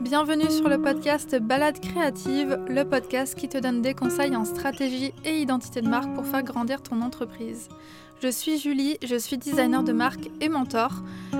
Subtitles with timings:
[0.00, 5.14] Bienvenue sur le podcast Balade créative, le podcast qui te donne des conseils en stratégie
[5.24, 7.68] et identité de marque pour faire grandir ton entreprise.
[8.22, 10.90] Je suis Julie, je suis designer de marque et mentor.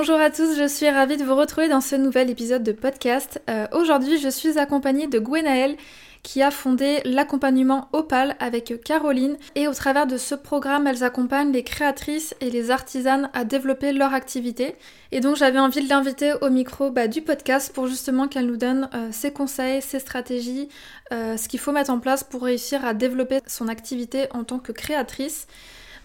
[0.00, 3.42] Bonjour à tous, je suis ravie de vous retrouver dans ce nouvel épisode de podcast.
[3.50, 5.76] Euh, aujourd'hui, je suis accompagnée de Gwenaëlle
[6.22, 11.50] qui a fondé l'accompagnement Opal avec Caroline et au travers de ce programme, elles accompagnent
[11.50, 14.76] les créatrices et les artisanes à développer leur activité.
[15.10, 18.56] Et donc j'avais envie de l'inviter au micro bah, du podcast pour justement qu'elle nous
[18.56, 20.68] donne euh, ses conseils, ses stratégies,
[21.12, 24.60] euh, ce qu'il faut mettre en place pour réussir à développer son activité en tant
[24.60, 25.48] que créatrice.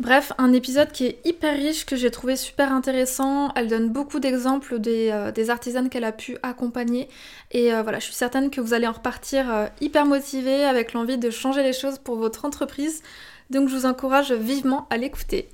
[0.04, 3.54] Bref, un épisode qui est hyper riche, que j'ai trouvé super intéressant.
[3.56, 7.08] Elle donne beaucoup d'exemples des, euh, artisanes qu'elle a pu accompagner.
[7.52, 10.92] Et euh, voilà, je suis certaine que vous allez en repartir euh, hyper motivé, avec
[10.92, 13.02] l'envie de changer les choses pour votre entreprise.
[13.50, 15.48] Donc je vous encourage vivement à l'écouter.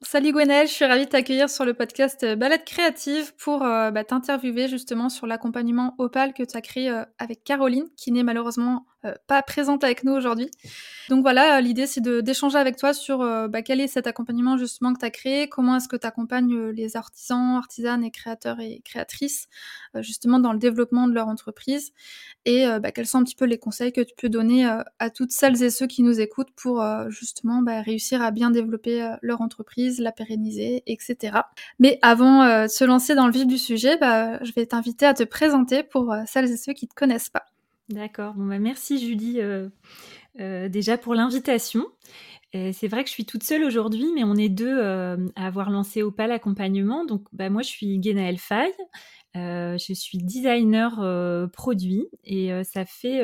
[0.00, 4.68] Salut Gwenelle, je suis ravie de t'accueillir sur le podcast Balade créative pour bah, t'interviewer
[4.68, 9.42] justement sur l'accompagnement Opal que tu as créé avec Caroline, qui n'est malheureusement euh, pas
[9.42, 10.48] présente avec nous aujourd'hui.
[11.08, 14.92] Donc voilà, l'idée c'est d'échanger avec toi sur euh, bah, quel est cet accompagnement justement
[14.92, 18.60] que tu as créé, comment est-ce que tu accompagnes euh, les artisans, artisanes et créateurs
[18.60, 19.48] et créatrices
[19.96, 21.92] justement dans le développement de leur entreprise?
[22.44, 24.64] Et bah, quels sont un petit peu les conseils que tu peux donner
[24.98, 29.14] à toutes celles et ceux qui nous écoutent pour justement bah, réussir à bien développer
[29.22, 31.38] leur entreprise, la pérenniser, etc.
[31.78, 35.22] Mais avant de se lancer dans le vif du sujet, je vais t'inviter à te
[35.22, 37.44] présenter pour celles et ceux qui ne te connaissent pas.
[37.92, 38.32] D'accord.
[38.34, 39.68] Bon, bah, merci Julie euh,
[40.40, 41.86] euh, déjà pour l'invitation.
[42.54, 45.70] Euh, c'est vrai que je suis toute seule aujourd'hui, mais on est deux à avoir
[45.70, 47.04] lancé Opal Accompagnement.
[47.04, 48.72] Donc, bah, moi, je suis Guénaëlle Faye.
[49.34, 53.22] je suis designer produit et ça fait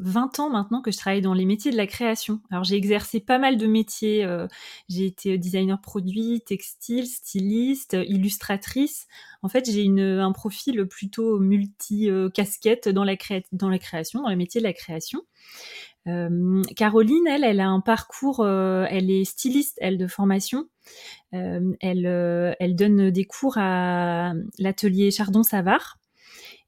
[0.00, 2.40] 20 ans maintenant que je travaille dans les métiers de la création.
[2.50, 4.24] Alors j'ai exercé pas mal de métiers.
[4.24, 4.46] Euh,
[4.88, 9.06] j'ai été designer produit, textile, styliste, illustratrice.
[9.42, 13.16] En fait, j'ai un profil plutôt multi-casquette dans, la
[13.52, 15.22] dans la création, dans les métiers de la création.
[16.06, 20.66] Euh, Caroline, elle, elle a un parcours, euh, elle est styliste, elle, de formation.
[21.32, 25.99] elle, elle donne des cours à l'atelier Chardon-Savard.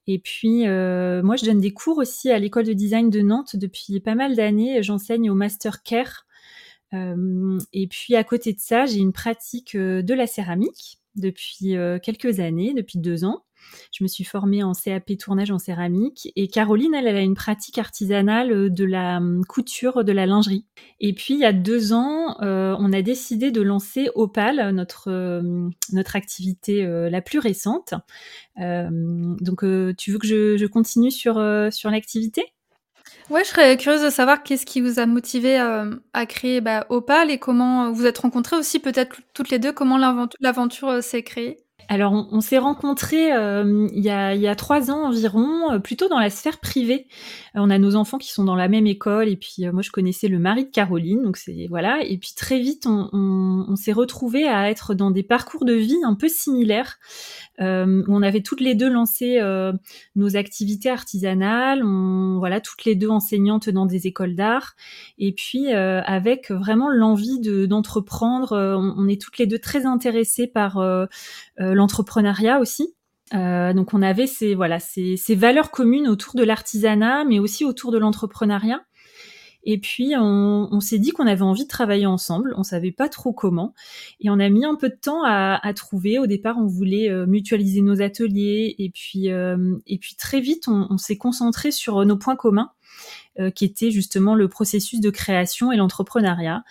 [0.06, 3.56] Et puis, euh, moi, je donne des cours aussi à l'école de design de Nantes
[3.56, 4.82] depuis pas mal d'années.
[4.82, 6.26] J'enseigne au Master Care.
[6.92, 11.76] Euh, et puis, à côté de ça, j'ai une pratique euh, de la céramique depuis
[12.02, 13.44] quelques années, depuis deux ans.
[13.92, 17.78] Je me suis formée en CAP tournage en céramique et Caroline, elle, a une pratique
[17.78, 20.66] artisanale euh, de la hum, couture de la lingerie.
[21.00, 25.10] Et puis il y a deux ans, euh, on a décidé de lancer Opal, notre
[25.10, 27.94] euh, notre activité la plus récente.
[28.56, 29.64] donc
[29.96, 31.34] tu veux que je, continue sur
[31.70, 32.44] sur l'activité?
[33.30, 37.30] Ouais, je serais curieuse de savoir qu'est-ce qui vous a motivé à créer bah, Opal
[37.30, 39.98] et comment vous êtes rencontrées aussi, peut-être toutes les deux, comment
[40.40, 41.58] l'aventure s'est créée?
[41.92, 46.30] Alors, on, s'est rencontrés euh, il, y a, trois ans environ, euh, plutôt dans la
[46.30, 47.06] sphère privée.
[47.54, 49.90] Euh, on a nos enfants qui sont dans la même école, et puis moi, je
[49.90, 52.02] connaissais le mari de Caroline, donc c'est voilà.
[52.02, 56.14] Et puis très vite, on, s'est retrouvés à être dans des parcours de vie un
[56.14, 56.98] peu similaires,
[57.58, 59.40] on avait toutes les deux lancé
[60.16, 64.74] nos activités artisanales, on, voilà, toutes les deux enseignantes dans des écoles d'art,
[65.18, 67.38] et puis avec vraiment l'envie
[67.68, 68.52] d'entreprendre.
[68.52, 70.78] on, on, est toutes les deux très intéressées par
[71.82, 72.94] l'entrepreneuriat aussi.
[73.34, 77.90] Euh, donc on avait ces voilà ces, valeurs communes autour de l'artisanat, mais aussi autour
[77.92, 78.80] de l'entrepreneuriat.
[79.64, 82.52] Et puis on, s'est dit qu'on avait envie de travailler ensemble.
[82.56, 83.74] On savait pas trop comment,
[84.20, 86.18] et on a mis un peu de temps à, trouver.
[86.18, 90.66] Au départ, on voulait euh, mutualiser nos ateliers, et puis euh, et puis très vite,
[90.66, 92.72] on, s'est concentré sur nos points communs,
[93.54, 96.64] qui étaient justement le processus de création et l'entrepreneuriat.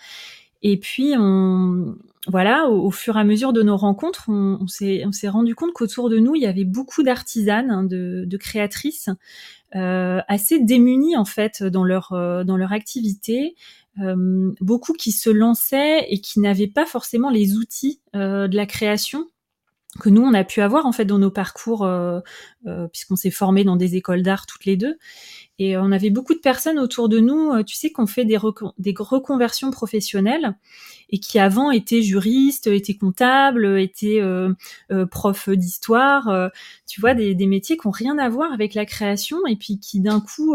[0.62, 1.96] Et puis on
[2.28, 6.08] voilà, au, fur et à mesure de nos rencontres, on, on s'est rendu compte qu'autour
[6.08, 9.10] de nous, il y avait beaucoup d'artisanes, hein, de, de, créatrices,
[9.74, 13.56] euh, assez démunies en fait dans leur euh, dans leur activité,
[14.00, 18.66] euh, beaucoup qui se lançaient et qui n'avaient pas forcément les outils euh, de la
[18.66, 19.26] création
[20.00, 22.20] que nous on a pu avoir en fait dans nos parcours euh,
[22.66, 24.96] euh, puisqu'on s'est formé dans des écoles d'art toutes les deux.
[25.58, 28.38] Et on avait beaucoup de personnes autour de nous tu sais qu'on fait des,
[28.78, 30.56] des reconversions professionnelles
[31.12, 34.54] et qui avant étaient juristes étaient comptables étaient euh,
[35.10, 36.50] profs d'histoire
[36.86, 39.78] tu vois des, des métiers qui ont rien à voir avec la création et puis
[39.78, 40.54] qui d'un coup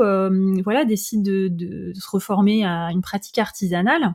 [0.63, 4.13] voilà décident de, de, se reformer à une pratique artisanale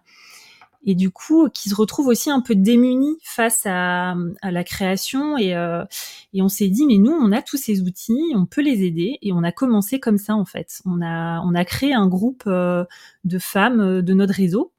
[0.85, 5.39] et du coup qui se retrouvent aussi un peu démunis face à, à la création
[5.39, 5.85] et, euh,
[6.33, 9.19] et on s'est dit mais nous on a tous ces outils, on peut les aider
[9.23, 10.81] et on a commencé comme ça en fait.
[10.85, 12.85] On a on a créé un groupe euh,
[13.25, 14.73] de femmes euh, de notre réseau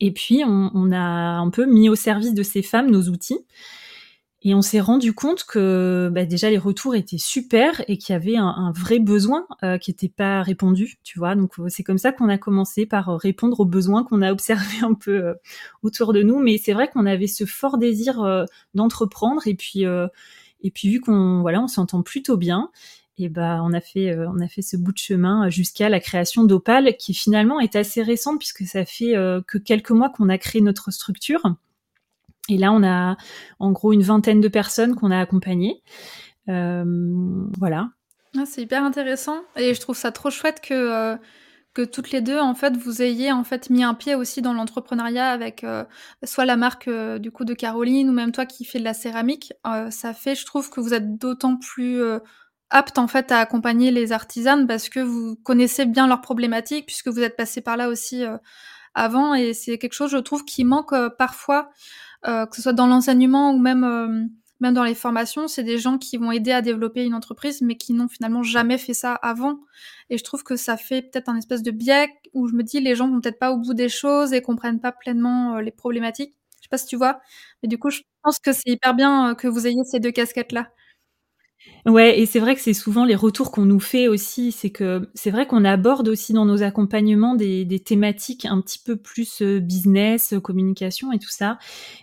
[0.00, 3.40] et puis on, a un peu mis au service de ces femmes nos outils
[4.42, 8.16] et on s'est rendu compte que bah, déjà les retours étaient super et qu'il y
[8.16, 11.34] avait un, vrai besoin euh, qui n'était pas répondu, tu vois.
[11.34, 14.84] Donc c'est comme ça qu'on a commencé par euh, répondre aux besoins qu'on a observés
[14.84, 15.34] un peu euh,
[15.82, 16.38] autour de nous.
[16.38, 19.84] Mais c'est vrai qu'on avait ce fort désir d'entreprendre et puis
[20.60, 22.70] et puis vu qu'on voilà on s'entend plutôt bien,
[23.18, 26.44] et ben on a fait on a fait ce bout de chemin jusqu'à la création
[26.44, 29.14] d'Opal qui finalement est assez récente puisque ça fait
[29.46, 31.42] que quelques mois qu'on a créé notre structure.
[32.48, 33.16] Et là, on a
[33.58, 35.82] en gros une vingtaine de personnes qu'on a accompagnées.
[36.48, 36.84] Euh,
[37.58, 37.90] voilà.
[38.36, 41.16] Ah, c'est hyper intéressant et je trouve ça trop chouette que euh,
[41.74, 44.52] que toutes les deux en fait vous ayez en fait mis un pied aussi dans
[44.52, 45.84] l'entrepreneuriat avec euh,
[46.24, 49.52] soit la marque du coup de Caroline ou même toi qui fais de la céramique.
[49.90, 52.00] ça fait, je trouve que vous êtes d'autant plus
[52.70, 57.08] apte en fait à accompagner les artisanes parce que vous connaissez bien leurs problématiques puisque
[57.08, 58.24] vous êtes passé par là aussi
[58.94, 61.70] avant et c'est quelque chose je trouve qui manque parfois
[62.26, 64.26] euh, que ce soit dans l'enseignement ou même euh,
[64.60, 67.76] même dans les formations, c'est des gens qui vont aider à développer une entreprise, mais
[67.76, 69.60] qui n'ont finalement jamais fait ça avant.
[70.10, 72.80] Et je trouve que ça fait peut-être un espèce de biais où je me dis
[72.80, 75.70] les gens vont peut-être pas au bout des choses et comprennent pas pleinement euh, les
[75.70, 76.34] problématiques.
[76.58, 77.20] Je sais pas si tu vois,
[77.62, 80.68] mais du coup, je pense que c'est hyper bien que vous ayez ces deux casquettes-là.
[81.86, 85.08] Ouais, et c'est vrai que c'est souvent les retours qu'on nous fait aussi, c'est que
[85.14, 89.60] c'est vrai qu'on aborde aussi dans nos accompagnements des, thématiques un petit peu plus euh,
[89.60, 91.58] business, communication et tout ça.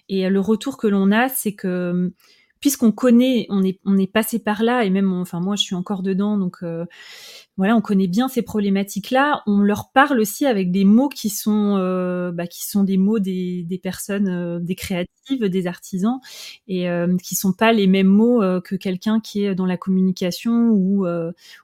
[0.10, 2.12] Et euh, le retour que l'on a, c'est que
[2.66, 5.76] puisqu'on connaît, on est, on est passé par là, et même, enfin moi je suis
[5.76, 6.84] encore dedans, donc euh,
[7.58, 9.44] voilà, on connaît bien ces problématiques-là.
[9.46, 13.20] On leur parle aussi avec des mots qui sont, euh, bah, qui sont des mots
[13.20, 16.20] des, des personnes, euh, des créatives, des artisans,
[16.68, 19.78] et euh, qui sont pas les mêmes mots euh, que quelqu'un qui est dans la
[19.78, 21.06] communication ou,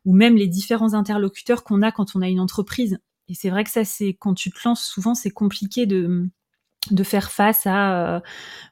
[0.05, 2.99] ou même les différents interlocuteurs qu'on a quand on a une entreprise.
[3.27, 6.29] Et c'est vrai que ça, c'est quand tu te lances, souvent c'est compliqué de
[6.89, 8.23] de faire face à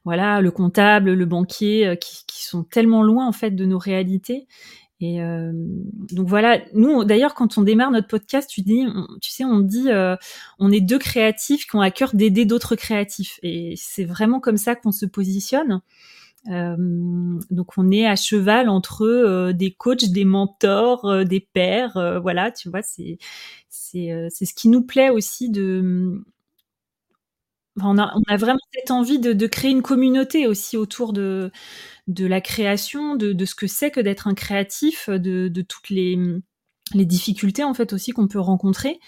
[0.04, 4.48] voilà le comptable, le banquier qui, qui, sont tellement loin en fait de nos réalités.
[5.02, 5.52] Et euh,
[6.12, 8.86] donc voilà, nous d'ailleurs quand on démarre notre podcast, tu dis,
[9.22, 10.18] tu sais, on dit, euh,
[10.60, 14.58] on est deux créatifs qui ont à cœur d'aider d'autres créatifs, et c'est vraiment comme
[14.58, 15.82] ça qu'on se positionne.
[16.50, 16.76] Euh,
[17.50, 22.52] donc on est à cheval entre euh, des coachs, des mentors, euh, des pères, voilà,
[22.52, 23.18] tu vois, c'est
[23.70, 26.24] c'est c'est ce qui nous plaît aussi de
[27.84, 31.52] on a, vraiment cette envie de, créer une communauté aussi autour de,
[32.08, 36.18] la création, de, ce que c'est que d'être un créatif, de, toutes les,
[36.94, 39.00] difficultés en fait aussi qu'on peut rencontrer.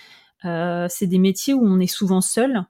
[0.46, 2.66] Euh, c'est des métiers où on est souvent seul.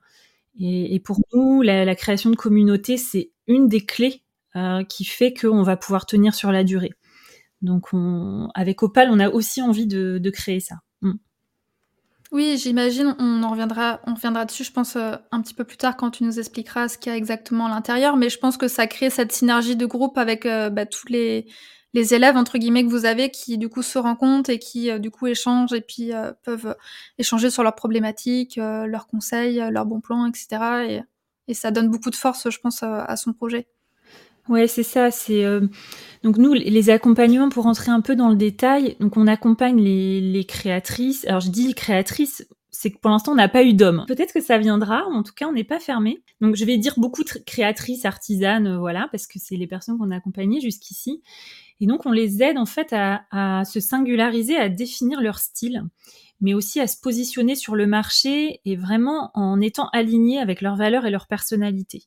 [0.59, 4.23] Et, pour nous, la, création de communauté, c'est une des clés
[4.55, 6.91] euh, qui fait qu'on va pouvoir tenir sur la durée.
[7.61, 10.77] Donc on, avec Opal, on a aussi envie de créer ça.
[12.31, 15.75] Oui, j'imagine, on en reviendra, on reviendra dessus, je pense, euh, un petit peu plus
[15.75, 18.55] tard quand tu nous expliqueras ce qu'il y a exactement à l'intérieur, mais je pense
[18.55, 21.45] que ça crée cette synergie de groupe avec euh, bah, tous les,
[21.93, 24.97] les élèves, entre guillemets, que vous avez qui, du coup, se rencontrent et qui, euh,
[24.97, 26.11] du coup, échangent et puis
[26.43, 26.73] peuvent
[27.17, 30.47] échanger sur leurs problématiques, leurs conseils, leurs bons plans, etc.
[30.87, 31.01] Et,
[31.49, 33.67] et, ça donne beaucoup de force, je pense, à son projet.
[34.51, 35.11] Ouais, c'est ça.
[35.11, 35.61] C'est euh...
[36.23, 38.97] donc nous les accompagnements pour rentrer un peu dans le détail.
[38.99, 41.25] Donc on accompagne les, créatrices.
[41.25, 44.03] Alors je dis créatrices, c'est que pour l'instant on n'a pas eu d'hommes.
[44.09, 45.05] Peut-être que ça viendra.
[45.07, 46.21] En tout cas, on n'est pas fermé.
[46.41, 49.97] Donc je vais dire beaucoup de créatrices, artisanes, euh, voilà, parce que c'est les personnes
[49.97, 51.23] qu'on a accompagnées jusqu'ici.
[51.79, 55.85] Et donc on les aide en fait à, à se singulariser, à définir leur style.
[56.41, 60.75] mais aussi à se positionner sur le marché et vraiment en étant aligné avec leurs
[60.75, 62.03] valeurs et leur personnalité.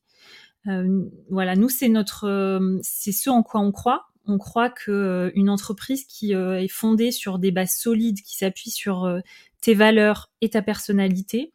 [0.69, 4.07] Euh, voilà, nous c'est notre, euh, c'est ce en quoi on croit.
[4.27, 8.71] On croit que euh, une entreprise qui est fondée sur des bases solides, qui s'appuie
[8.71, 9.21] sur
[9.61, 11.53] tes valeurs et ta personnalité,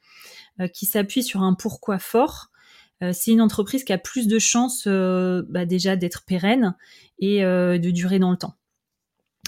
[0.73, 2.47] qui s'appuie sur un pourquoi fort,
[3.13, 6.75] c'est une entreprise qui a plus de chances bah, déjà d'être pérenne
[7.17, 8.55] et de durer dans le temps.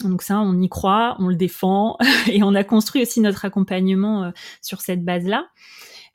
[0.03, 1.97] Donc ça, on y croit, on le défend
[2.31, 5.47] et on a construit aussi notre accompagnement sur cette base-là.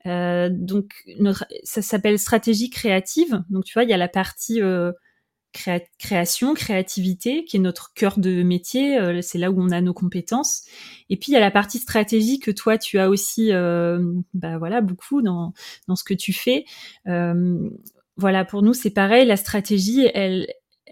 [0.06, 3.42] Euh, donc notre, ça s'appelle stratégie créative.
[3.50, 4.92] Donc tu vois, il y a la partie euh,
[5.98, 8.98] création, créativité, qui est notre cœur de métier.
[8.98, 10.64] Euh, c'est là où on a nos compétences.
[11.10, 13.50] Et puis il y a la partie stratégie que toi tu as aussi,
[14.34, 15.52] bah voilà, beaucoup dans
[15.88, 16.64] dans ce que tu fais.
[18.16, 19.26] voilà, pour nous c'est pareil.
[19.26, 20.46] La stratégie, elle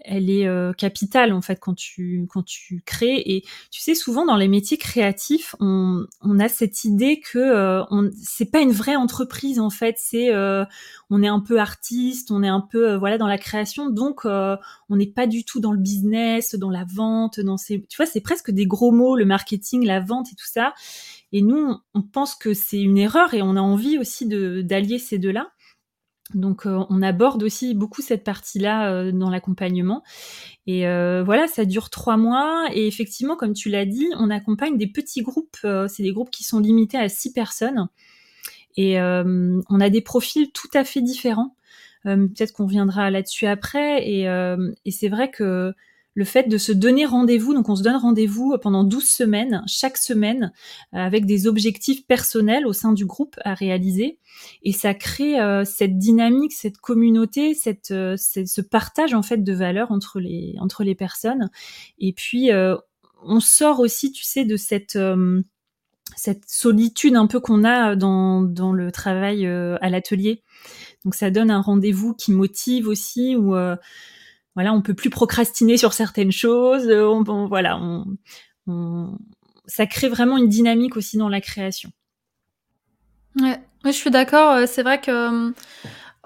[0.07, 3.21] elle est euh, capitale en fait quand tu quand tu crées.
[3.25, 7.83] Et tu sais souvent dans les métiers créatifs on, on a cette idée que euh,
[7.91, 9.95] on c'est pas une vraie entreprise en fait.
[9.97, 10.65] C'est euh,
[11.09, 13.89] on est un peu artiste on est un peu euh, voilà dans la création.
[13.89, 17.97] Donc on n'est pas du tout dans le business dans la vente dans ces tu
[17.97, 20.73] vois c'est presque des gros mots le marketing la vente et tout ça.
[21.31, 24.99] Et nous on pense que c'est une erreur et on a envie aussi de d'allier
[24.99, 25.49] ces deux là
[26.33, 30.03] donc euh, on aborde aussi beaucoup cette partie-là euh, dans l'accompagnement.
[30.65, 32.67] Et euh, voilà, ça dure trois mois.
[32.73, 35.57] Et effectivement, comme tu l'as dit, on accompagne des petits groupes.
[35.87, 37.87] c'est des groupes qui sont limités à six personnes.
[38.77, 41.55] Et on a des profils tout à fait différents.
[42.03, 44.05] Peut-être qu'on viendra là-dessus après.
[44.09, 45.73] Et c'est vrai que
[46.15, 47.53] le fait de se donner rendez-vous.
[47.53, 50.51] Donc, on se donne rendez-vous pendant 12 semaines, chaque semaine,
[50.93, 54.17] euh, avec des objectifs personnels au sein du groupe à réaliser.
[54.63, 59.53] Et ça crée euh, cette dynamique, cette communauté, cette, euh, ce partage, en fait, de
[59.53, 61.49] valeurs entre les, entre les personnes.
[61.99, 62.49] Et puis,
[63.23, 64.97] on sort aussi, tu sais, de cette
[66.15, 70.43] cette solitude un peu qu'on a dans, dans le travail à l'atelier.
[71.03, 73.55] Donc ça donne un rendez-vous qui motive aussi, où
[74.55, 76.87] voilà, on peut plus procrastiner sur certaines choses.
[76.87, 77.77] Euh, on, voilà,
[78.67, 79.17] on,
[79.67, 81.91] ça crée vraiment une dynamique aussi dans la création.
[83.39, 84.51] Ouais, je suis d'accord.
[84.51, 85.53] Euh, c'est vrai que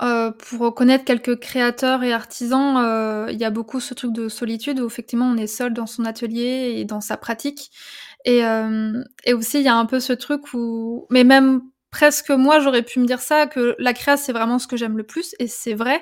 [0.02, 4.80] euh, pour connaître quelques créateurs et artisans, il y a beaucoup ce truc de solitude
[4.80, 7.72] où effectivement on est seul dans son atelier et dans sa pratique.
[8.26, 8.42] Et,
[9.26, 12.84] et aussi il y a un peu ce truc où, mais même presque moi j'aurais
[12.84, 15.48] pu me dire ça que la création c'est vraiment ce que j'aime le plus et
[15.48, 16.02] c'est vrai.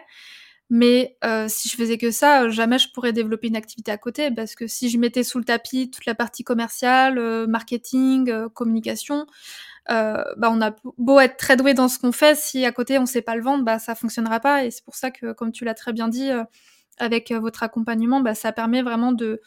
[0.69, 4.31] Mais euh, si je faisais que ça, jamais je pourrais développer une activité à côté
[4.31, 8.49] parce que si je mettais sous le tapis toute la partie commerciale, euh, marketing, euh,
[8.49, 9.25] communication,
[9.87, 13.05] bah on a beau être très doué dans ce qu'on fait, si à côté on
[13.05, 14.65] sait pas le vendre, bah ça fonctionnera pas.
[14.65, 16.29] Et c'est pour ça que, comme tu l'as très bien dit,
[16.97, 19.41] avec votre accompagnement, bah ça permet vraiment de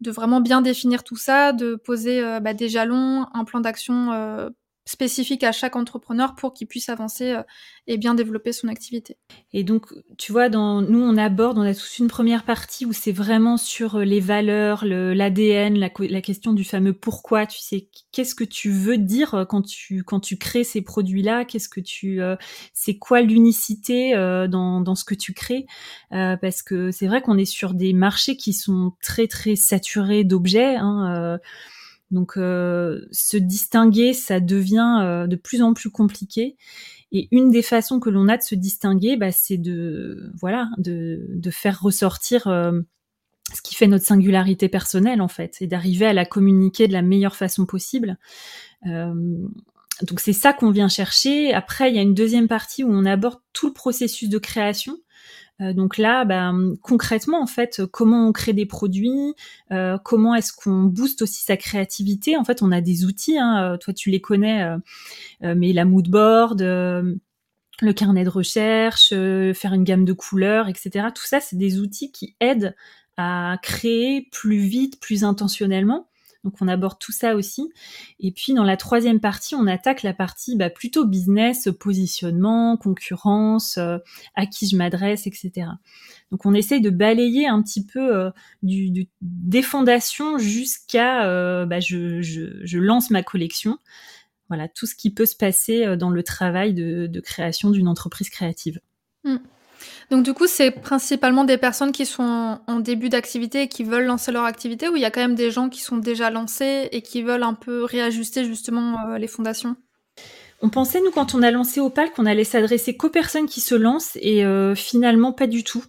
[0.00, 4.50] de vraiment bien définir tout ça, de poser bah, des jalons, un plan d'action
[4.86, 7.42] spécifique à chaque entrepreneur pour qu'il puisse avancer euh,
[7.88, 9.16] et bien développer son activité.
[9.52, 12.92] Et donc, tu vois, dans, nous, on aborde, on a tous une première partie où
[12.92, 15.90] c'est vraiment sur euh, les valeurs, l'ADN, la,
[16.20, 20.20] question du fameux pourquoi, tu sais, qu'est-ce que tu veux dire euh, quand tu, quand
[20.20, 22.20] tu crées ces produits-là, qu'est-ce que tu,
[22.72, 24.12] c'est quoi l'unicité
[24.48, 25.66] dans, dans ce que tu crées,
[26.10, 30.76] parce que c'est vrai qu'on est sur des marchés qui sont très, très saturés d'objets,
[30.76, 31.38] hein,
[32.10, 36.56] donc euh, se distinguer, ça devient euh, de plus en plus compliqué.
[37.12, 41.50] Et une des façons que l'on a de se distinguer, bah, c'est de voilà, de,
[41.50, 42.80] faire ressortir euh,
[43.54, 47.02] ce qui fait notre singularité personnelle en fait, et d'arriver à la communiquer de la
[47.02, 48.18] meilleure façon possible.
[48.84, 51.52] donc c'est ça qu'on vient chercher.
[51.54, 54.98] Après, il y a une deuxième partie où on aborde tout le processus de création.
[55.60, 59.34] Euh, donc là, ben, concrètement, en fait, comment on crée des produits,
[59.72, 62.36] euh, comment est-ce qu'on booste aussi sa créativité.
[62.36, 64.66] En fait, on a des outils, hein, euh, toi tu les connais,
[65.42, 71.08] mais la mood board, le carnet de recherche, faire une gamme de couleurs, etc.
[71.14, 72.74] Tout ça, c'est des outils qui aident
[73.16, 76.08] à créer plus vite, plus intentionnellement.
[76.46, 77.72] Donc on aborde tout ça aussi.
[78.20, 83.78] Et puis dans la troisième partie, on attaque la partie bah, plutôt business, positionnement, concurrence,
[83.78, 83.98] euh,
[84.36, 85.66] à qui je m'adresse, etc.
[86.30, 88.30] Donc on essaye de balayer un petit peu euh,
[88.62, 93.78] des fondations jusqu'à euh, bah, je, lance ma collection.
[94.48, 98.80] Voilà, tout ce qui peut se passer dans le travail de, création d'une entreprise créative.
[99.24, 99.38] Mmh.
[100.10, 104.06] Donc du coup, c'est principalement des personnes qui sont en début d'activité et qui veulent
[104.06, 106.88] lancer leur activité ou il y a quand même des gens qui sont déjà lancés
[106.92, 109.76] et qui veulent un peu réajuster justement euh, les fondations?
[110.62, 113.74] On pensait, nous, quand on a lancé Opal, qu'on allait s'adresser qu'aux personnes qui se
[113.74, 115.84] lancent et euh, finalement pas du tout.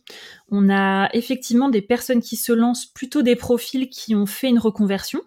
[0.51, 4.59] On a effectivement des personnes qui se lancent, plutôt des profils qui ont fait une
[4.59, 5.21] reconversion,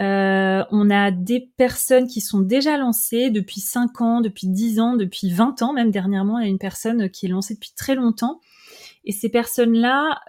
[0.00, 5.30] on a des personnes qui sont déjà lancées depuis 5 ans, depuis 10 ans, depuis
[5.30, 8.40] 20 ans, même dernièrement, il y a une personne qui est lancée depuis très longtemps.
[9.04, 10.20] Et ces personnes-là,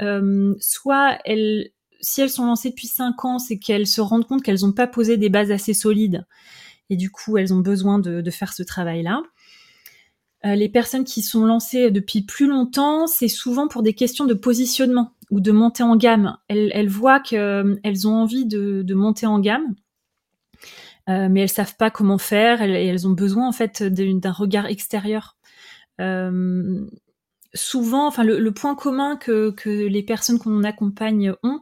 [0.60, 4.62] soit elles, si elles sont lancées depuis 5 ans, c'est qu'elles se rendent compte qu'elles
[4.62, 6.26] n'ont pas posé des bases assez solides.
[6.90, 9.22] Et du coup, elles ont besoin de, de faire ce travail-là.
[10.46, 14.34] Euh, les personnes qui sont lancées depuis plus longtemps, c'est souvent pour des questions de
[14.34, 16.38] positionnement ou de montée en gamme.
[16.48, 19.76] Elles, voient qu'elles euh, ont envie de, monter en gamme,
[21.10, 24.68] euh, mais elles savent pas comment faire et elles, ont besoin en fait d'un regard
[24.68, 25.38] extérieur.
[27.54, 31.60] souvent, enfin le, point commun que, les personnes qu'on accompagne ont,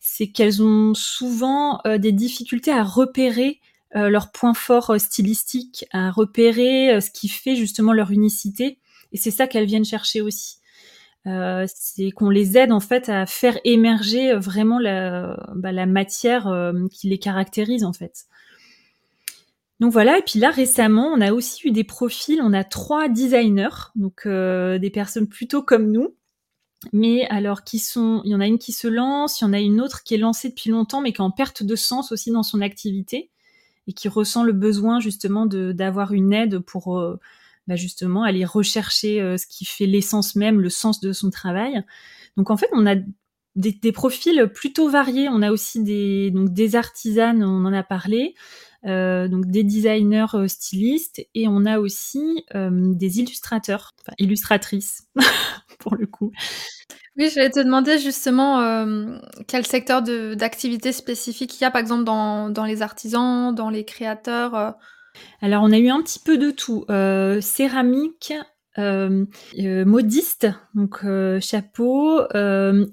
[0.00, 3.60] c'est qu'elles ont souvent des difficultés à repérer
[3.94, 8.78] euh, leurs points forts euh, stylistiques, à repérer euh, ce qui fait justement leur unicité.
[9.12, 10.58] Et c'est ça qu'elles viennent chercher aussi.
[11.66, 17.18] C'est qu'on les aide en fait à faire émerger vraiment la, bah, matière qui les
[17.18, 18.26] caractérise en fait.
[19.80, 23.08] Donc voilà, et puis là récemment, on a aussi eu des profils, on a trois
[23.08, 26.14] designers, donc des personnes plutôt comme nous,
[26.92, 29.52] mais alors qui sont, il y en a une qui se lance, il y en
[29.52, 32.12] a une autre qui est lancée depuis longtemps, mais qui est en perte de sens
[32.12, 33.30] aussi dans son activité
[33.86, 37.18] et qui ressent le besoin justement d'avoir une aide pour euh,
[37.66, 41.82] bah justement aller rechercher euh, ce qui fait l'essence même, le sens de son travail.
[42.36, 42.94] Donc en fait, on a
[43.56, 45.28] des, profils plutôt variés.
[45.28, 48.34] On a aussi des donc des artisanes, on en a parlé,
[48.84, 55.08] euh, donc des designers euh, stylistes et on a aussi des illustrateurs, enfin illustratrices
[55.78, 56.30] pour le coup.
[57.18, 58.60] Oui, je vais te demander justement
[59.48, 63.86] quel secteur d'activité spécifique il y a, par exemple, dans, dans les artisans, dans les
[63.86, 64.76] créateurs.
[65.42, 65.46] Euh.
[65.46, 66.84] Alors, on a eu un petit peu de tout.
[66.90, 68.32] Euh, céramique,
[68.78, 69.24] euh,
[69.84, 71.00] modiste, donc
[71.40, 72.20] chapeau,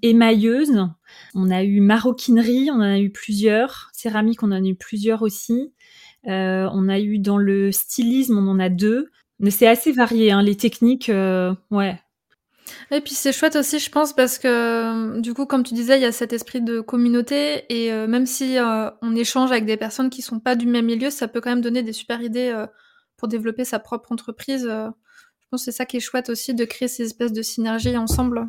[0.01, 0.88] émailleuse.
[1.36, 3.89] On a eu maroquinerie, on en a eu plusieurs.
[3.94, 5.74] Céramique, on en a eu plusieurs aussi.
[6.25, 9.10] on a eu dans le stylisme, on en a deux.
[9.39, 11.12] Mais c'est assez varié, hein, les techniques,
[11.72, 12.00] ouais.
[12.92, 16.01] Et puis c'est chouette aussi, je pense, parce que du coup, comme tu disais, il
[16.01, 19.77] y a cet esprit de communauté et euh, même si euh, on échange avec des
[19.77, 22.50] personnes qui sont pas du même milieu, ça peut quand même donner des super idées
[22.50, 22.67] euh,
[23.17, 24.63] pour développer sa propre entreprise.
[24.63, 27.98] je pense que c'est ça qui est chouette aussi de créer ces espèces de synergies
[27.98, 28.48] ensemble.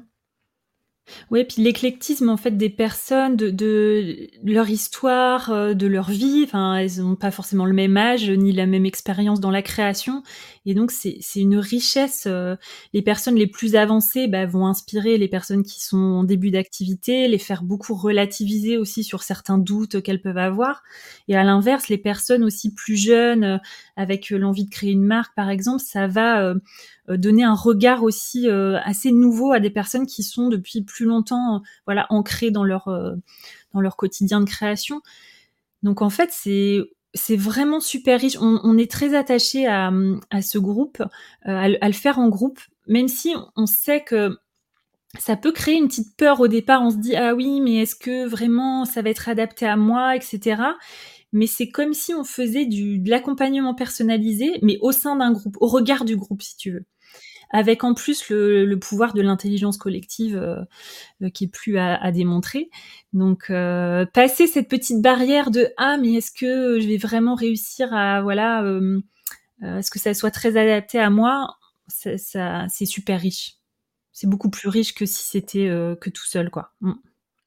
[1.31, 6.45] Oui, puis l'éclectisme en fait des personnes, de, leur histoire, euh, de leur vie.
[6.45, 10.23] Enfin, elles n'ont pas forcément le même âge ni la même expérience dans la création,
[10.67, 12.25] et donc c'est une richesse.
[12.27, 12.57] Euh,
[12.95, 17.29] les personnes les plus avancées bah, vont inspirer les personnes qui sont en début d'activité,
[17.29, 20.83] les faire beaucoup relativiser aussi sur certains doutes qu'elles peuvent avoir.
[21.29, 23.59] Et à l'inverse, les personnes aussi plus jeunes, euh,
[23.97, 26.55] avec l'envie de créer une marque par exemple, ça va euh,
[27.09, 31.63] donner un regard aussi euh, assez nouveau à des personnes qui sont depuis plus longtemps
[31.87, 33.13] voilà ancrées dans leur euh,
[33.73, 35.03] dans leur quotidien de création.
[35.83, 36.81] Donc en fait c'est
[37.15, 38.37] c'est vraiment super riche.
[38.41, 39.93] On, est très attaché à,
[40.31, 41.01] à, ce groupe,
[41.45, 44.37] à, le faire en groupe, même si on sait que
[45.21, 46.83] ça peut créer une petite peur au départ.
[46.83, 50.17] On se dit ah oui, mais est-ce que vraiment ça va être adapté à moi,
[50.17, 50.57] etc
[51.35, 55.57] mais c'est comme si on faisait du, de l'accompagnement personnalisé, mais au sein d'un groupe,
[55.61, 56.85] au regard du groupe, si tu veux.
[57.55, 60.57] Avec en plus le, pouvoir de l'intelligence collective euh,
[61.23, 62.69] euh qui est plus à, démontrer.
[63.13, 67.95] Donc, euh, passer cette petite barrière de ah, mais est-ce que je vais vraiment réussir
[67.95, 68.65] à voilà,
[69.63, 71.57] est-ce que ça soit très adapté à moi?
[71.87, 73.59] Ça c'est super riche.
[74.11, 75.69] C'est beaucoup plus riche que si c'était
[76.01, 76.73] que tout seul, quoi.
[76.81, 76.95] Mm.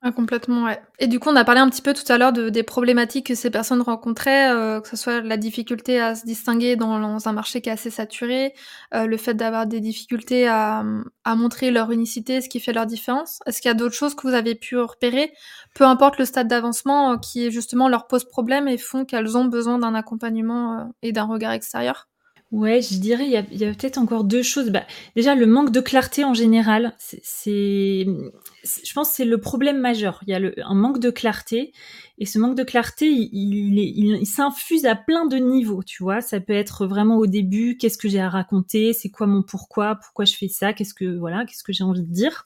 [0.04, 0.80] Ah, complètement, ouais.
[1.00, 3.26] Et du coup, on a parlé un petit peu tout à l'heure de, des problématiques
[3.28, 7.34] que ces personnes rencontraient, euh, que ce soit la difficulté à se distinguer dans, un
[7.34, 8.54] marché qui est assez saturé,
[8.94, 10.86] euh, le fait d'avoir des difficultés à,
[11.24, 13.40] à, montrer leur unicité, ce qui fait leur différence.
[13.48, 15.34] Est-ce qu'il y a d'autres choses que vous avez pu repérer,
[15.74, 19.46] peu importe le stade d'avancement, euh, qui justement leur pose problème et font qu'elles ont
[19.46, 22.08] besoin d'un accompagnement et d'un regard extérieur
[22.54, 24.70] Ouais, je dirais, il y a, peut-être encore deux choses.
[24.70, 24.86] Bah,
[25.18, 30.22] déjà, le manque de clarté en général, c'est, je pense, c'est le problème majeur.
[30.26, 31.74] Il y a un manque de clarté,
[32.20, 36.22] et ce manque de clarté, il, s'infuse à plein de niveaux, tu vois.
[36.22, 39.96] Ça peut être vraiment au début, qu'est-ce que j'ai à raconter, c'est quoi mon pourquoi,
[39.96, 42.46] pourquoi je fais ça, qu'est-ce que voilà, qu'est-ce que j'ai envie de dire?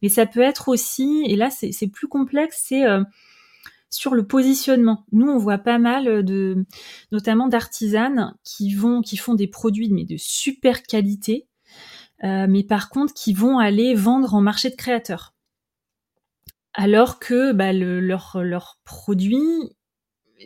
[0.00, 3.02] Mais ça peut être aussi, et là, c'est plus complexe, c'est euh,
[3.90, 5.04] sur le positionnement.
[5.12, 6.64] Nous, on voit pas mal de,
[7.12, 11.48] notamment d'artisanes qui vont, qui font des produits de super qualité,
[12.22, 15.34] euh, mais par contre qui vont aller vendre en marché de créateurs.
[16.72, 19.74] Alors que bah, le, leur, leur produit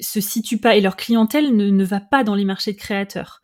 [0.00, 3.42] se situe pas et leur clientèle ne, va pas dans les marchés de créateurs.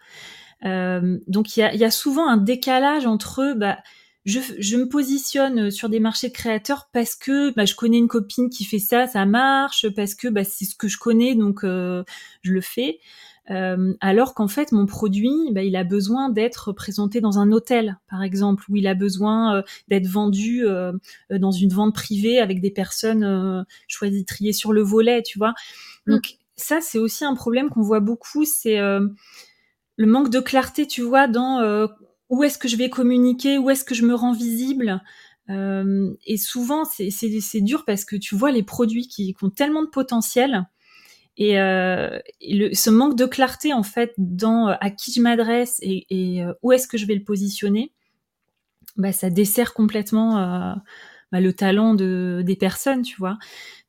[0.64, 3.78] Euh, donc il y a, y a, souvent un décalage entre bah,
[4.24, 8.50] je, me positionne sur des marchés de créateurs parce que bah, je connais une copine
[8.50, 12.04] qui fait ça, ça marche, parce que bah, c'est ce que je connais, donc je
[12.44, 12.98] le fais.
[13.50, 17.98] Euh, alors qu'en fait, mon produit, bah, il a besoin d'être présenté dans un hôtel,
[18.09, 20.92] par exemple, ou il a besoin euh, d'être vendu euh,
[21.30, 25.54] dans une vente privée avec des personnes choisies triées sur le volet, tu vois.
[26.06, 26.12] Mm.
[26.12, 31.02] Donc ça, c'est aussi un problème qu'on voit beaucoup, c'est le manque de clarté, tu
[31.02, 31.88] vois, dans
[32.30, 35.02] où est-ce que je vais communiquer, où est-ce que je me rends visible.
[35.48, 40.66] et souvent, c'est dur parce que tu vois les produits qui ont tellement de potentiel
[41.40, 42.18] et, euh,
[42.72, 46.70] ce manque de clarté en fait dans euh, à qui je m'adresse et, euh, où
[46.72, 47.92] est-ce que je vais le positionner,
[48.96, 50.34] bah, ça dessert complètement
[51.32, 53.38] bah, le talent de, des personnes, tu vois.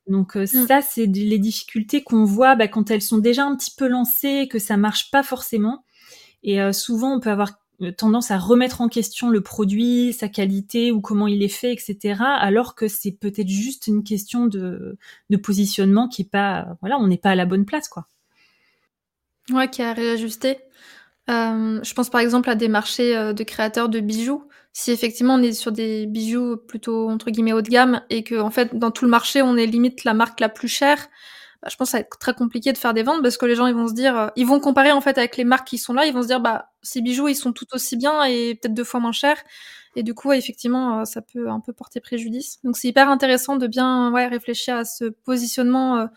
[0.08, 0.46] Donc mm.
[0.46, 4.48] ça, c'est les difficultés qu'on voit bah, quand elles sont déjà un petit peu lancées,
[4.50, 5.84] que ça marche pas forcément.
[6.44, 10.92] Et souvent, on peut avoir euh, tendance à remettre en question le produit, sa qualité
[10.92, 12.22] ou comment il est fait, etc.
[12.40, 14.98] Alors que c'est peut-être juste une question de,
[15.44, 18.08] positionnement qui est pas, voilà, on n'est pas à la bonne place, quoi.
[19.50, 20.60] Ouais, qui a réajusté.
[21.30, 24.48] Euh, je pense par exemple à des marchés euh, de créateurs de bijoux.
[24.74, 28.40] Si effectivement on est sur des bijoux plutôt entre guillemets haut de gamme et que
[28.40, 31.10] en fait dans tout le marché on est limite la marque la plus chère,
[31.62, 33.46] bah, je pense que ça va être très compliqué de faire des ventes parce que
[33.46, 35.68] les gens ils vont se dire, euh, ils vont comparer en fait avec les marques
[35.68, 38.24] qui sont là, ils vont se dire bah ces bijoux ils sont tout aussi bien
[38.26, 39.38] et peut-être deux fois moins chers
[39.96, 42.60] et du coup effectivement euh, ça peut un peu porter préjudice.
[42.64, 46.08] Donc c'est hyper intéressant de bien ouais réfléchir à ce positionnement euh,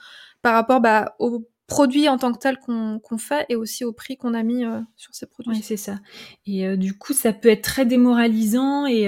[0.42, 4.16] par rapport bah, aux produits en tant que tel qu'on fait et aussi au prix
[4.16, 4.64] qu'on a mis
[4.96, 5.53] sur ces produits.
[5.53, 5.98] Oui, c'est ça.
[6.46, 9.05] Et du coup, ça peut être très démoralisant et,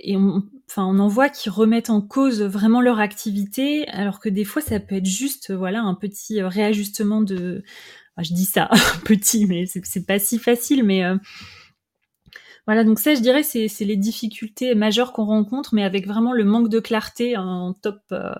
[0.00, 4.28] et on, enfin, on en voit qui remettent en cause vraiment leur activité, alors que
[4.28, 7.62] des fois, ça peut être juste, voilà, un petit euh, réajustement de,
[8.18, 8.68] je dis ça,
[9.04, 11.16] petit, mais c'est pas si facile, mais euh,
[12.66, 16.44] voilà, donc ça, je dirais, c'est les difficultés majeures qu'on rencontre, mais avec vraiment le
[16.44, 18.00] manque de clarté en top.
[18.12, 18.34] Euh,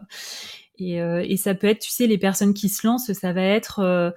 [0.79, 4.15] et, et, ça peut être, tu sais, les personnes qui se lancent, ça va être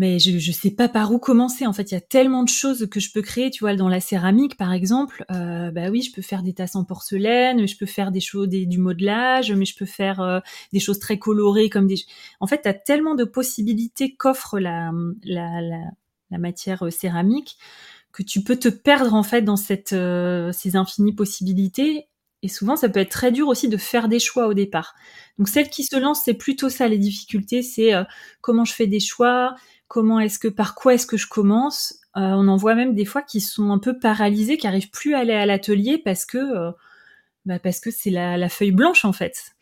[0.00, 1.66] mais je ne sais pas par où commencer.
[1.66, 3.50] En fait, il y a tellement de choses que je peux créer.
[3.50, 6.74] Tu vois, dans la céramique, par exemple, euh, bah oui, je peux faire des tasses
[6.74, 10.40] en porcelaine, je peux faire des choses, du modelage, mais je peux faire euh,
[10.72, 11.96] des choses très colorées comme des.
[12.40, 14.90] En fait, tu as tellement de possibilités qu'offre la,
[15.22, 17.58] la, la, matière euh, céramique
[18.12, 22.08] que tu peux te perdre en fait dans cette, ces infinies possibilités.
[22.42, 24.94] Et souvent, ça peut être très dur aussi de faire des choix au départ.
[25.38, 27.92] Donc, celle qui se lance, c'est plutôt ça les difficultés, c'est
[28.40, 29.54] comment je fais des choix,
[29.90, 33.04] comment est-ce que, par quoi est-ce que je commence euh, On en voit même des
[33.04, 36.38] fois qui sont un peu paralysés, qui arrivent plus à aller à l'atelier parce que,
[36.38, 36.70] euh,
[37.44, 39.56] bah parce que c'est la, feuille blanche en fait.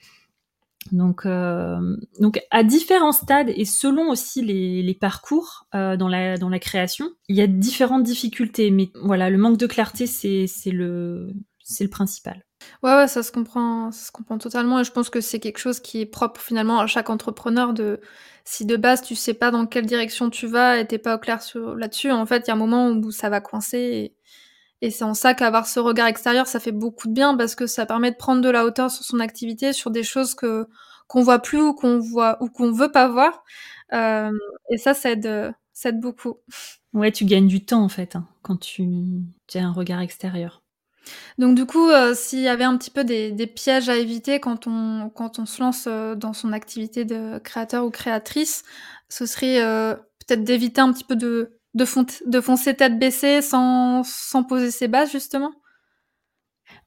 [0.92, 6.58] Donc, euh, donc à différents stades et selon aussi les, parcours dans, la, dans la
[6.58, 8.70] création, il y a différentes difficultés.
[8.70, 11.32] Mais voilà, le manque de clarté, c'est le,
[11.80, 12.44] le principal.
[12.83, 14.81] Ouais, ouais, ça se comprend, ça se comprend totalement.
[14.81, 18.00] Et je pense que c'est quelque chose qui est propre finalement à chaque entrepreneur de
[18.44, 21.18] si de base tu sais pas dans quelle direction tu vas et t'es pas au
[21.18, 21.40] clair
[21.76, 24.14] là-dessus, en fait, il y a un moment où ça va coincer.
[24.81, 27.66] Et, c'est en ça qu'avoir ce regard extérieur, ça fait beaucoup de bien parce que
[27.66, 30.66] ça permet de prendre de la hauteur sur son activité, sur des choses que
[31.09, 33.44] qu'on voit plus ou qu'on voit ou qu'on veut pas voir.
[33.92, 34.31] Euh,
[34.70, 36.37] et ça, ça aide, ça aide beaucoup.
[36.92, 38.88] Ouais, tu gagnes du temps en fait hein, quand tu,
[39.46, 40.62] tu as un regard extérieur.
[41.38, 44.66] Donc du coup, euh, s'il y avait un petit peu des, pièges à éviter quand
[44.66, 48.64] on, quand on se lance euh, dans son activité de créateur ou créatrice,
[49.09, 54.44] ce serait euh, peut-être d'éviter un petit peu de, de, foncer tête baissée sans, sans
[54.44, 55.53] poser ses bases justement.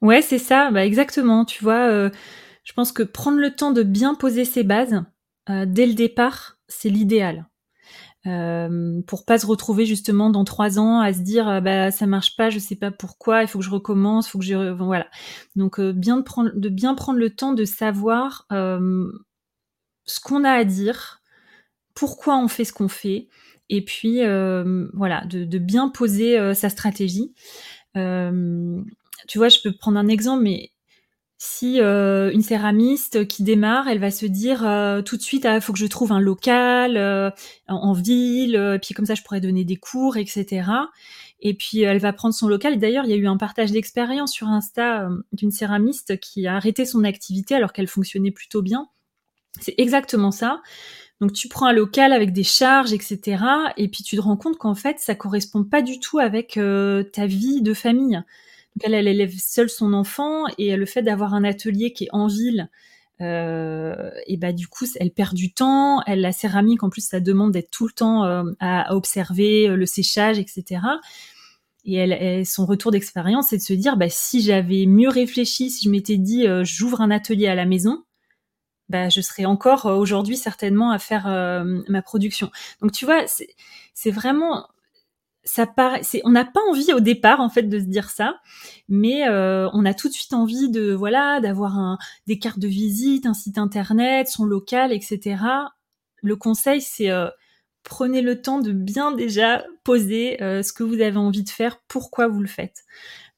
[0.00, 1.44] Ouais, c'est ça, bah exactement.
[1.44, 5.02] Tu vois, je pense que prendre le temps de bien poser ses bases
[5.48, 7.46] dès le départ, c'est l'idéal
[8.26, 12.06] euh, pour pas se retrouver justement dans trois ans à se dire euh, bah ça
[12.06, 15.08] marche pas, je sais pas pourquoi, il faut que je recommence, faut que je voilà.
[15.56, 19.10] Donc euh, bien de prendre de bien prendre le temps de savoir euh,
[20.04, 21.20] ce qu'on a à dire,
[21.94, 23.28] pourquoi on fait ce qu'on fait,
[23.68, 24.18] et puis
[24.94, 27.34] voilà de, de, bien poser sa stratégie.
[27.94, 30.70] tu vois, je peux prendre un exemple, mais
[31.44, 35.60] si euh, une céramiste qui démarre, elle va se dire euh, tout de suite, ah,
[35.60, 37.32] faut que je trouve un local euh,
[37.66, 40.70] en, ville, puis comme ça je pourrais donner des cours, etc.
[41.40, 42.78] Et puis elle va prendre son local.
[42.78, 46.84] D'ailleurs, il y a eu un partage d'expérience sur Insta d'une céramiste qui a arrêté
[46.84, 48.86] son activité alors qu'elle fonctionnait plutôt bien.
[49.60, 50.62] C'est exactement ça.
[51.20, 53.42] Donc tu prends un local avec des charges, etc.
[53.76, 57.26] Et puis tu te rends compte qu'en fait, ça correspond pas du tout avec ta
[57.26, 58.22] vie de famille.
[58.76, 62.08] Donc elle, elle élève seule son enfant et le fait d'avoir un atelier qui est
[62.12, 62.70] en ville,
[63.20, 66.02] euh, et bah du coup elle perd du temps.
[66.06, 69.76] Elle la céramique en plus ça demande d'être tout le temps euh, à, observer euh,
[69.76, 70.80] le séchage, etc.
[71.84, 75.84] Et elle, son retour d'expérience, c'est de se dire, bah, si j'avais mieux réfléchi, si
[75.84, 78.04] je m'étais dit, euh, j'ouvre un atelier à la maison,
[78.88, 81.26] bah, je serais encore aujourd'hui certainement à faire
[81.88, 82.50] ma production.
[82.80, 83.24] Donc tu vois,
[83.94, 84.66] c'est vraiment
[85.44, 88.36] ça paraît, on n'a pas envie au départ en fait de se dire ça,
[88.88, 93.34] mais on a tout de suite envie de voilà d'avoir des cartes de visite, un
[93.34, 95.42] site internet, son local, etc.
[96.22, 97.10] Le conseil c'est
[97.82, 101.80] prenez le temps de bien déjà poser euh, ce que vous avez envie de faire,
[101.88, 102.84] pourquoi vous le faites.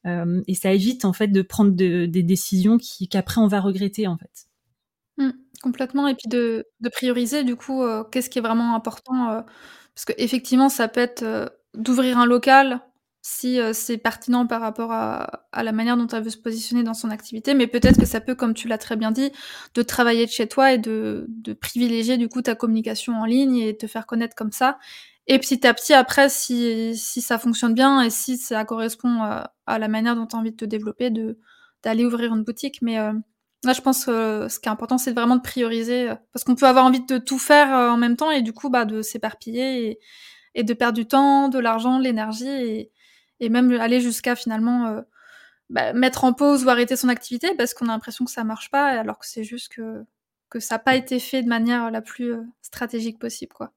[0.07, 4.07] Euh, et ça évite en fait de prendre des décisions qui qu'après on va regretter
[4.07, 4.47] en fait.
[5.17, 5.31] Mmh,
[5.63, 9.45] complètement et puis de, prioriser du coup euh, qu'est-ce qui est vraiment important
[9.95, 12.81] parce que effectivement ça peut être d'ouvrir un local
[13.27, 17.09] si c'est pertinent par rapport à, la manière dont elle veut se positionner dans son
[17.09, 19.33] activité, mais peut-être que ça peut, comme tu l'as très bien dit,
[19.75, 21.27] de travailler de chez toi et de,
[21.59, 24.79] privilégier du coup ta communication en ligne et te faire connaître comme ça.
[25.27, 29.79] Et petit à petit, après, si, si ça fonctionne bien et si ça correspond à,
[29.79, 31.39] la manière dont tu as envie de te développer, de
[31.83, 32.83] d'aller ouvrir une boutique.
[32.83, 36.57] Mais là, je pense que ce qui est important, c'est vraiment de prioriser, parce qu'on
[36.57, 39.89] peut avoir envie de tout faire en même temps et du coup, bah, de s'éparpiller
[39.89, 39.99] et,
[40.55, 42.49] et de perdre du temps, de l'argent, de l'énergie.
[42.49, 42.93] Et,
[43.41, 45.01] et même aller jusqu'à finalement euh,
[45.71, 48.71] bah, mettre en pause ou arrêter son activité parce qu'on a l'impression que ça marche
[48.71, 50.05] pas alors que c'est juste que,
[50.51, 53.73] que ça n'a pas été fait de manière la plus euh, stratégique possible quoi.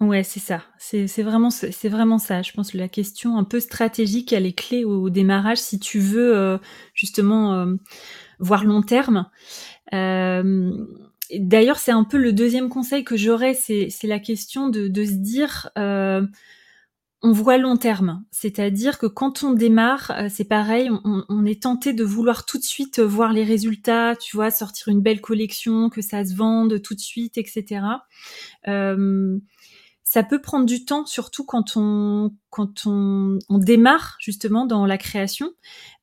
[0.00, 0.62] Ouais, c'est ça.
[0.78, 2.40] C'est vraiment, c'est vraiment ça.
[2.40, 5.98] Je pense que la question un peu stratégique, elle est clé au, démarrage si tu
[5.98, 6.56] veux euh,
[6.94, 7.66] justement
[8.38, 9.28] voir long terme.
[11.38, 15.70] D'ailleurs, c'est un peu le deuxième conseil que j'aurais, c'est la question de, se dire
[17.22, 21.92] on voit long terme, c'est-à-dire que quand on démarre, euh, c'est pareil, on, est tenté
[21.92, 25.90] de vouloir tout de suite euh, voir les résultats, tu vois, sortir une belle collection,
[25.90, 27.82] que ça se vende tout de suite, etc.
[28.68, 29.38] Euh,
[30.12, 35.52] ça peut prendre du temps, surtout quand on quand on, démarre justement dans la création.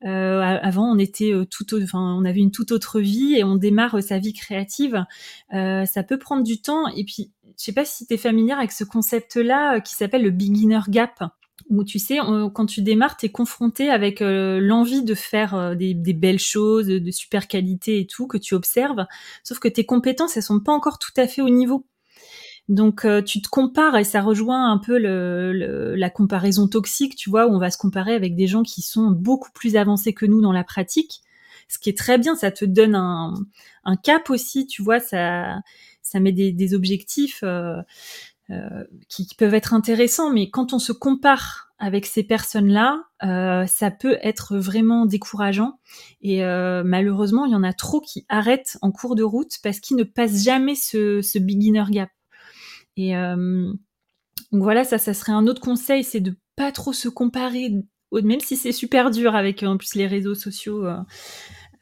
[0.02, 4.18] avant, on était tout, enfin, on avait une toute autre vie et on démarre sa
[4.18, 5.04] vie créative.
[5.52, 8.72] ça peut prendre du temps et puis je sais pas si tu es familière avec
[8.72, 11.24] ce concept-là euh, qui s'appelle le beginner gap
[11.70, 12.20] où tu sais,
[12.54, 16.88] quand tu démarres, tu es confronté avec euh, l'envie de faire euh, des, belles choses,
[16.88, 19.06] de, super qualité et tout, que tu observes,
[19.44, 21.86] sauf que tes compétences, elles sont pas encore tout à fait au niveau.
[22.70, 27.56] Donc tu te compares et ça rejoint un peu la comparaison toxique, tu vois, où
[27.56, 30.52] on va se comparer avec des gens qui sont beaucoup plus avancés que nous dans
[30.52, 31.22] la pratique,
[31.68, 33.34] ce qui est très bien, ça te donne un,
[34.04, 35.62] cap aussi, tu vois, ça
[36.02, 37.82] ça met des, objectifs euh,
[38.50, 43.92] euh, qui, peuvent être intéressants, mais quand on se compare avec ces personnes-là, euh, ça
[43.92, 45.80] peut être vraiment décourageant.
[46.22, 49.98] Et malheureusement, il y en a trop qui arrêtent en cours de route parce qu'ils
[49.98, 52.10] ne passent jamais ce, beginner gap.
[52.98, 57.72] Et donc voilà, ça, ça serait un autre conseil, c'est de pas trop se comparer,
[58.12, 60.86] même si c'est super dur avec en plus les réseaux sociaux.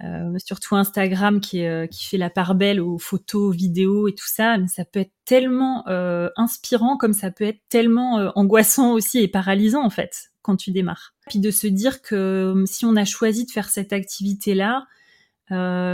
[0.03, 4.57] Euh, surtout Instagram qui, euh, fait la part belle aux photos, vidéos et tout ça,
[4.57, 9.27] mais ça peut être tellement euh, inspirant comme ça peut être tellement angoissant aussi et
[9.27, 11.13] paralysant en fait quand tu démarres.
[11.29, 14.85] Puis de se dire que si on a choisi de faire cette activité-là,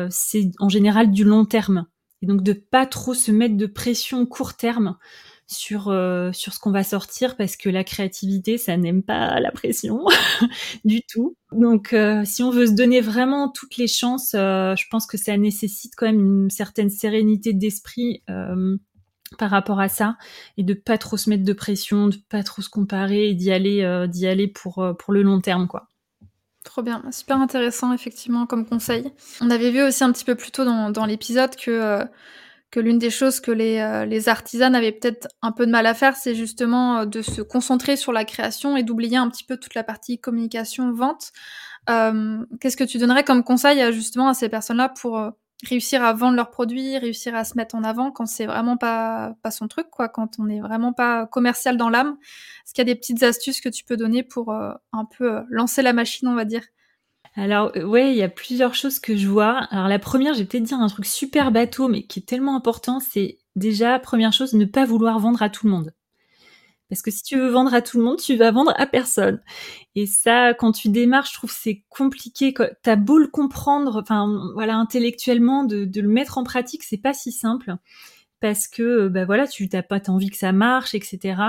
[0.09, 1.85] c'est en général du long terme.
[2.21, 4.97] Et donc de pas trop se mettre de pression court terme
[5.51, 9.51] sur euh, sur ce qu'on va sortir parce que la créativité ça n'aime pas la
[9.51, 10.05] pression
[10.85, 11.35] du tout.
[11.51, 15.17] Donc euh, si on veut se donner vraiment toutes les chances, euh, je pense que
[15.17, 18.23] ça nécessite quand même une certaine sérénité d'esprit
[19.37, 20.17] par rapport à ça
[20.57, 23.51] et de pas trop se mettre de pression, de pas trop se comparer et d'y
[23.51, 25.90] aller d'y aller pour pour le long terme quoi.
[26.63, 29.11] Trop bien, super intéressant effectivement comme conseil.
[29.41, 32.05] On avait vu aussi un petit peu plus tôt dans, dans l'épisode que
[32.71, 35.85] que l'une des choses que les, euh, les artisans avaient peut-être un peu de mal
[35.85, 39.43] à faire, c'est justement euh, de se concentrer sur la création et d'oublier un petit
[39.43, 41.31] peu toute la partie communication, vente.
[41.89, 45.31] Euh, Qu'est-ce que tu donnerais comme conseil justement à ces personnes-là pour euh,
[45.67, 49.35] réussir à vendre leurs produits, réussir à se mettre en avant quand c'est vraiment pas,
[49.43, 52.17] pas son truc, quoi, quand on n'est vraiment pas commercial dans l'âme
[52.65, 55.81] Est-ce qu'il y a des petites astuces que tu peux donner pour un peu lancer
[55.81, 56.63] la machine, on va dire?
[57.35, 59.59] Alors euh, ouais, il y a plusieurs choses que je vois.
[59.71, 62.99] Alors la première, j'ai peut-être dire un truc super bateau, mais qui est tellement important,
[62.99, 65.93] c'est déjà première chose, ne pas vouloir vendre à tout le monde.
[66.91, 69.39] Parce que si tu veux vendre à tout le monde, tu vas vendre à personne.
[69.95, 72.53] Et ça, quand tu démarres, je trouve c'est compliqué.
[72.83, 77.31] T'as beau le comprendre, enfin voilà, intellectuellement, de, le mettre en pratique, c'est pas si
[77.31, 77.75] simple.
[78.41, 81.41] Parce que bah voilà, tu t'as pas envie que ça marche, etc.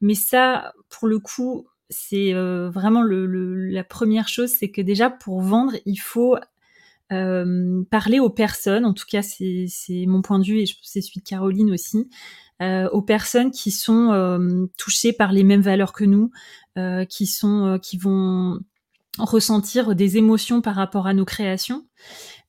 [0.00, 3.26] Mais ça, pour le coup, c'est euh, vraiment le,
[3.66, 6.36] la première chose, c'est que déjà pour vendre, il faut
[7.08, 9.68] parler aux personnes, en tout cas c'est
[10.06, 12.08] mon point de vue et je c'est celui de Caroline aussi,
[12.60, 16.30] aux personnes qui sont touchées par les mêmes valeurs que nous,
[17.08, 18.58] qui sont qui vont
[19.18, 21.86] ressentir des émotions par rapport à nos créations.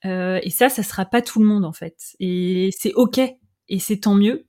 [0.04, 1.96] et ça, ça sera pas tout le monde en fait.
[2.20, 3.20] Et c'est ok
[3.70, 4.48] et c'est tant mieux.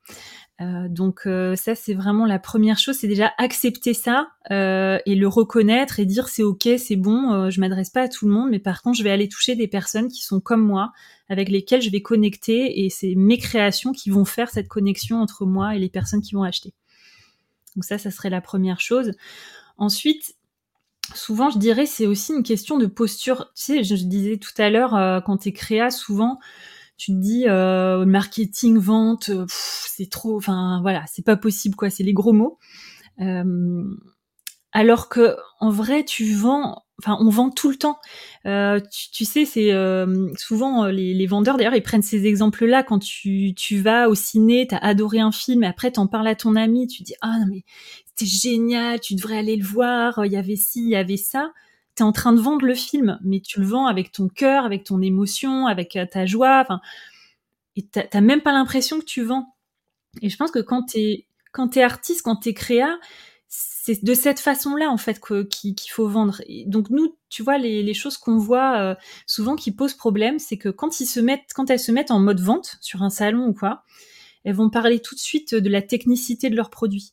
[0.60, 5.14] Euh, donc euh, ça c'est vraiment la première chose, c'est déjà accepter ça euh, et
[5.14, 8.50] le reconnaître et dire c'est ok, c'est bon, je m'adresse pas à tout le monde,
[8.50, 10.92] mais par contre je vais aller toucher des personnes qui sont comme moi,
[11.28, 15.46] avec lesquelles je vais connecter et c'est mes créations qui vont faire cette connexion entre
[15.46, 16.74] moi et les personnes qui vont acheter.
[17.76, 19.12] Donc ça, ça serait la première chose.
[19.76, 20.34] Ensuite,
[21.14, 23.52] souvent je dirais c'est aussi une question de posture.
[23.54, 26.40] Tu sais, je, disais tout à l'heure quand tu es créa, souvent
[26.98, 32.02] tu te dis euh, marketing, vente, c'est trop, enfin voilà, c'est pas possible quoi, c'est
[32.02, 32.58] les gros mots.
[33.20, 33.84] Euh,
[34.72, 37.98] alors que en vrai, tu vends, enfin on vend tout le temps.
[38.46, 38.80] Euh,
[39.12, 42.98] tu, sais, c'est euh, souvent euh, les, les, vendeurs d'ailleurs, ils prennent ces exemples-là quand
[42.98, 46.56] tu, tu vas au ciné, t'as adoré un film, et après t'en parles à ton
[46.56, 47.64] ami, tu dis ah non mais
[48.06, 51.52] c'était génial, tu devrais aller le voir, il y avait ci, il y avait ça
[52.02, 55.00] en train de vendre le film, mais tu le vends avec ton cœur, avec ton
[55.02, 56.80] émotion, avec euh, ta joie, enfin,
[57.76, 59.54] et t'as même pas l'impression que tu vends.
[60.22, 62.98] Et je pense que quand t'es quand es artiste, quand t'es créa,
[63.48, 66.42] c'est de cette façon-là en fait qu'il faut vendre.
[66.66, 68.94] donc nous, tu vois, les, choses qu'on voit euh,
[69.26, 72.20] souvent qui posent problème, c'est que quand ils se mettent, quand elles se mettent en
[72.20, 73.84] mode vente sur un salon ou quoi,
[74.44, 77.12] elles vont parler tout de suite de la technicité de leurs produits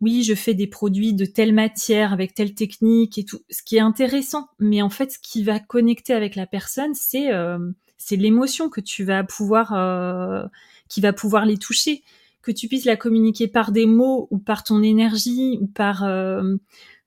[0.00, 3.76] oui, je fais des produits de telle matière, avec telle technique et tout, ce qui
[3.76, 4.48] est intéressant.
[4.58, 7.58] Mais en fait, ce qui va connecter avec la personne, c'est euh,
[7.98, 10.42] c'est l'émotion que tu vas pouvoir, euh,
[10.88, 12.02] qui va pouvoir les toucher,
[12.40, 16.56] que tu puisses la communiquer par des mots ou par ton énergie ou par, euh,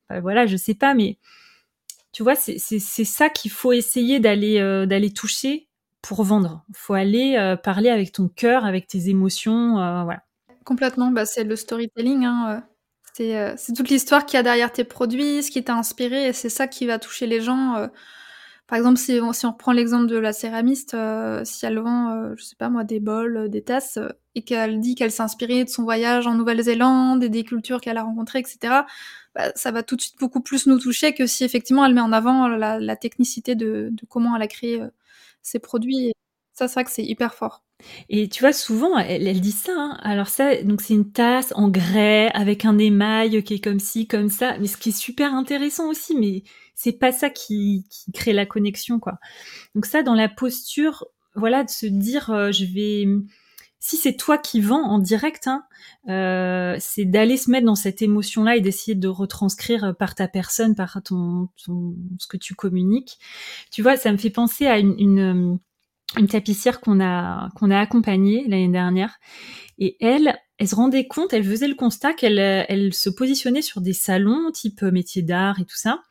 [0.09, 1.17] bah, voilà, je sais pas, mais
[2.11, 5.67] tu vois, c'est ça qu'il faut essayer d'aller d'aller toucher
[6.03, 6.63] pour vendre.
[6.69, 10.21] Il faut aller parler avec ton cœur, avec tes émotions, voilà.
[10.63, 12.25] Complètement, bah, c'est le storytelling.
[12.25, 12.63] Hein,
[13.19, 16.33] euh, c'est, toute l'histoire qu'il y a derrière tes produits, ce qui t'a inspiré, et
[16.33, 17.75] c'est ça qui va toucher les gens.
[17.75, 17.87] Euh.
[18.67, 22.33] Par exemple, si on, si on reprend l'exemple de la céramiste, euh, si elle vend,
[22.35, 23.99] je sais pas moi, des bols, des tasses,
[24.35, 27.97] et qu'elle dit qu'elle s'est inspirée de son voyage en Nouvelle-Zélande et des cultures qu'elle
[27.97, 28.83] a rencontrées, etc.,
[29.35, 32.01] bah, ça va tout de suite beaucoup plus nous toucher que si effectivement elle met
[32.01, 34.81] en avant la, technicité de, de, comment elle a créé
[35.41, 36.13] ses produits.
[36.53, 37.63] Ça, c'est vrai que c'est hyper fort.
[38.09, 39.73] Et tu vois, souvent, elle, dit ça.
[39.75, 39.97] Hein.
[40.03, 44.07] Alors ça, donc c'est une tasse en grès avec un émail qui est comme ci,
[44.07, 44.57] comme ça.
[44.59, 46.43] Mais ce qui est super intéressant aussi, mais
[46.75, 49.19] c'est pas ça qui, crée la connexion, quoi.
[49.73, 53.07] Donc ça, dans la posture, voilà, de se dire, euh, je vais,
[53.79, 55.63] si c'est toi qui vends en direct, hein,
[56.09, 60.75] euh, c'est d'aller se mettre dans cette émotion-là et d'essayer de retranscrire par ta personne,
[60.75, 63.17] par ton, ce que tu communiques.
[63.71, 65.59] Tu vois, ça me fait penser à une
[66.27, 69.19] tapissière qu'on a qu'on a accompagnée l'année dernière.
[69.77, 73.81] Et elle elle se rendait compte elle faisait le constat qu'elle elle se positionnait sur
[73.81, 76.01] des salons type métier d'art et tout ça.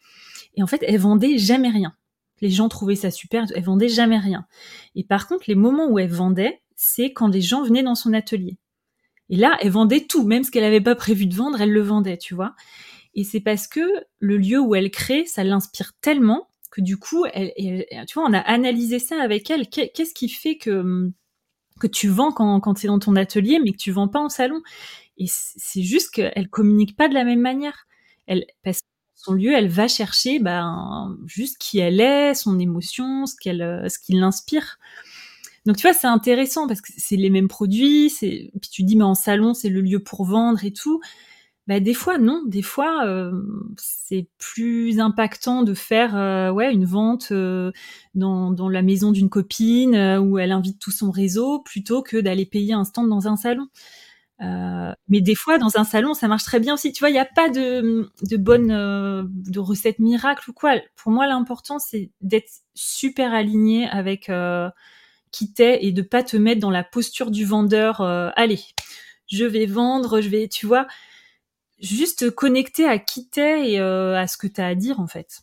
[0.54, 1.94] Et en fait elle vendait jamais rien.
[2.40, 4.46] Les gens trouvaient ça super elle vendait jamais rien.
[4.94, 8.12] Et par contre les moments où elle vendait c'est quand les gens venaient dans son
[8.12, 8.58] atelier.
[9.28, 11.82] Et là elle vendait tout même ce qu'elle n'avait pas prévu de vendre elle le
[11.82, 12.54] vendait tu vois.
[13.14, 13.82] Et c'est parce que
[14.18, 17.52] le lieu où elle crée ça l'inspire tellement que du coup, elle,
[18.08, 19.68] tu vois, on a analysé ça avec elle.
[19.68, 21.12] Qu'est-ce qui fait que
[21.80, 24.20] que tu vends quand, quand tu es dans ton atelier, mais que tu vends pas
[24.20, 24.62] en salon?
[25.18, 27.86] Et c'est juste qu'elle communique pas de la même manière.
[28.26, 33.26] Elle, parce que son lieu, elle va chercher ben, juste qui elle est, son émotion,
[33.26, 34.78] ce qu'elle, ce qui l'inspire.
[35.66, 38.12] Donc tu vois, c'est intéressant parce que c'est les mêmes produits.
[38.18, 41.00] Puis tu dis mais en salon c'est le lieu pour vendre et tout.
[41.68, 43.30] Bah, des fois non, des fois euh,
[43.76, 47.70] c'est plus impactant de faire euh, ouais une vente euh,
[48.16, 52.46] dans, dans la maison d'une copine où elle invite tout son réseau plutôt que d'aller
[52.46, 53.68] payer un stand dans un salon.
[54.40, 56.92] mais des fois dans un salon ça marche très bien aussi.
[56.92, 60.74] Tu vois, il n'y a pas de, de bonne de recette miracle ou quoi.
[60.96, 64.32] Pour moi l'important c'est d'être super aligné avec
[65.30, 68.00] qui t'es et de pas te mettre dans la posture du vendeur.
[68.00, 68.60] allez,
[69.28, 70.88] je vais vendre, je vais, tu vois
[71.82, 75.40] juste connecter à qui t'es et euh, à ce que t'as à dire en fait.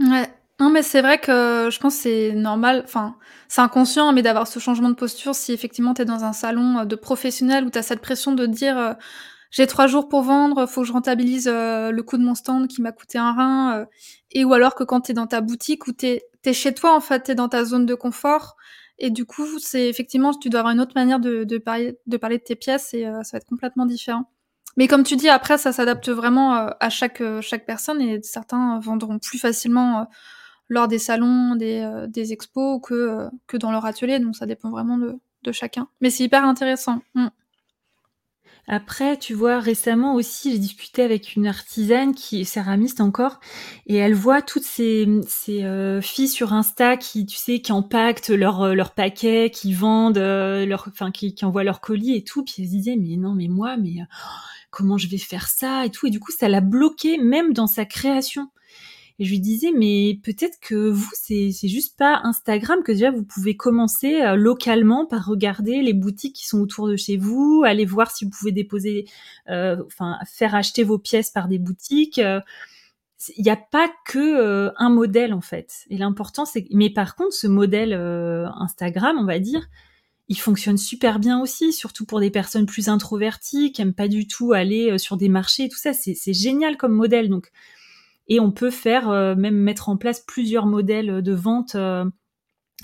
[0.00, 0.28] Ouais.
[0.60, 4.58] Non mais c'est vrai que je pense c'est normal, enfin c'est inconscient mais d'avoir ce
[4.58, 8.00] changement de posture si effectivement t'es dans un salon euh, de professionnel où t'as cette
[8.00, 8.94] pression de dire euh,
[9.50, 12.82] j'ai trois jours pour vendre, faut que je rentabilise le coût de mon stand qui
[12.82, 13.86] m'a coûté un rein,
[14.30, 17.00] et ou alors que quand t'es dans ta boutique où t'es es chez toi en
[17.00, 18.56] fait, t'es dans ta zone de confort,
[18.98, 22.16] et du coup c'est effectivement tu dois avoir une autre manière de, de, parler, de
[22.18, 24.30] parler de tes pièces et ça va être complètement différent.
[24.78, 28.22] Mais comme tu dis, après, ça s'adapte vraiment euh, à chaque, euh, chaque personne et
[28.22, 30.04] certains vendront plus facilement euh,
[30.68, 34.20] lors des salons, des, des expos, que, que dans leur atelier.
[34.20, 35.88] Donc ça dépend vraiment de, de chacun.
[36.00, 37.02] Mais c'est hyper intéressant.
[37.14, 37.26] Mm.
[38.68, 43.40] Après, tu vois, récemment aussi, j'ai discuté avec une artisane qui est céramiste encore,
[43.86, 45.66] et elle voit toutes ces, ces
[46.02, 50.86] filles sur Insta qui, tu sais, qui empaquetent leurs leur paquets, qui vendent, euh, leur,
[50.86, 52.44] enfin, qui, envoient leurs colis et tout.
[52.44, 54.02] Puis elle se disait, mais non, mais moi, mais
[54.70, 56.06] comment je vais faire ça et tout.
[56.06, 58.48] Et du coup, ça l'a bloqué même dans sa création.
[59.20, 63.24] Et je lui disais, mais peut-être que vous, c'est, juste pas Instagram, que déjà vous
[63.24, 67.84] pouvez commencer euh, localement par regarder les boutiques qui sont autour de chez vous, aller
[67.84, 69.06] voir si vous pouvez déposer,
[69.48, 72.18] euh, enfin, faire acheter vos pièces par des boutiques.
[72.18, 72.40] Euh.
[73.36, 75.72] Il n'y a pas que un modèle en fait.
[75.90, 76.68] Et l'important, c'est.
[76.70, 79.68] Mais par contre, ce modèle Instagram, on va dire,
[80.28, 84.26] il fonctionne super bien aussi, surtout pour des personnes plus introverties qui aiment pas du
[84.26, 85.92] tout aller sur des marchés et tout ça.
[85.92, 87.28] C'est, c'est génial comme modèle.
[87.28, 87.50] Donc,
[88.28, 91.74] et on peut faire euh, même mettre en place plusieurs modèles de vente.
[91.74, 92.04] Euh,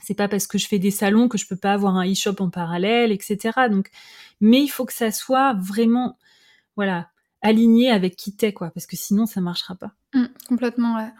[0.03, 2.37] c'est pas parce que je fais des salons que je peux pas avoir un e-shop
[2.41, 3.69] en parallèle, etc.
[3.71, 3.91] Donc,
[4.41, 6.19] mais il faut que ça soit vraiment,
[6.77, 7.09] voilà,
[7.43, 9.93] aligné avec qui t'es, quoi, parce que sinon ça marchera pas.
[10.15, 11.11] Mmh, complètement, ouais.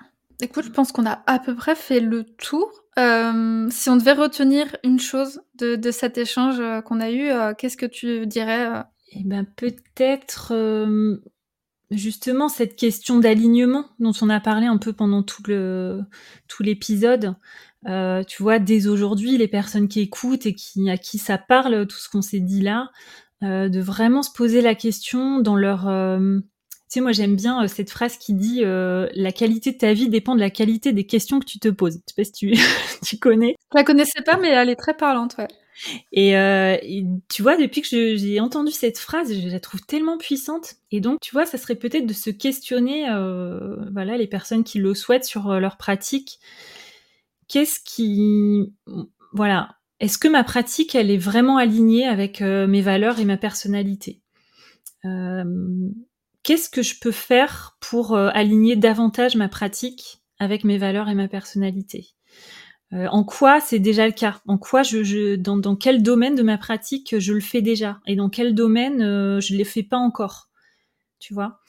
[0.41, 2.84] Écoute, je pense qu'on a à peu près fait le tour.
[2.99, 7.77] Euh, si on devait retenir une chose de, de cet échange qu'on a eu, qu'est-ce
[7.77, 10.53] que tu dirais Eh ben peut-être
[11.91, 16.01] justement cette question d'alignement dont on a parlé un peu pendant tout le
[16.49, 17.37] tout l'épisode.
[17.87, 21.87] Euh, tu vois, dès aujourd'hui, les personnes qui écoutent et qui à qui ça parle,
[21.87, 22.91] tout ce qu'on s'est dit là,
[23.43, 26.39] euh, de vraiment se poser la question dans leur euh,
[26.91, 30.35] tu sais, moi j'aime bien cette phrase qui dit la qualité de ta vie dépend
[30.35, 31.95] de la qualité des questions que tu te poses.
[31.95, 32.53] Je sais pas si tu,
[33.05, 33.57] tu connais.
[33.73, 35.49] Je la connaissais pas, mais elle est très parlante, ouais.
[36.17, 40.77] Euh, et, tu vois, depuis que j'ai entendu cette phrase, je la trouve tellement puissante.
[40.91, 44.79] Et donc, tu vois, ça serait peut-être de se questionner, euh, voilà, les personnes qui
[44.79, 46.39] le souhaitent sur euh, leur pratique.
[47.49, 48.73] Qu'est-ce qui,
[49.33, 54.23] voilà, est-ce que ma pratique, elle est vraiment alignée avec mes valeurs et ma personnalité?
[56.45, 61.27] Qu'est-ce que je peux faire pour aligner davantage ma pratique avec mes valeurs et ma
[61.27, 62.15] personnalité?
[62.93, 64.41] Euh, en quoi c'est déjà le cas?
[64.47, 68.01] En quoi je, dans, quel domaine de ma pratique je le fais déjà?
[68.07, 70.49] Et dans quel domaine euh, je ne le fais pas encore?
[71.19, 71.61] Tu vois?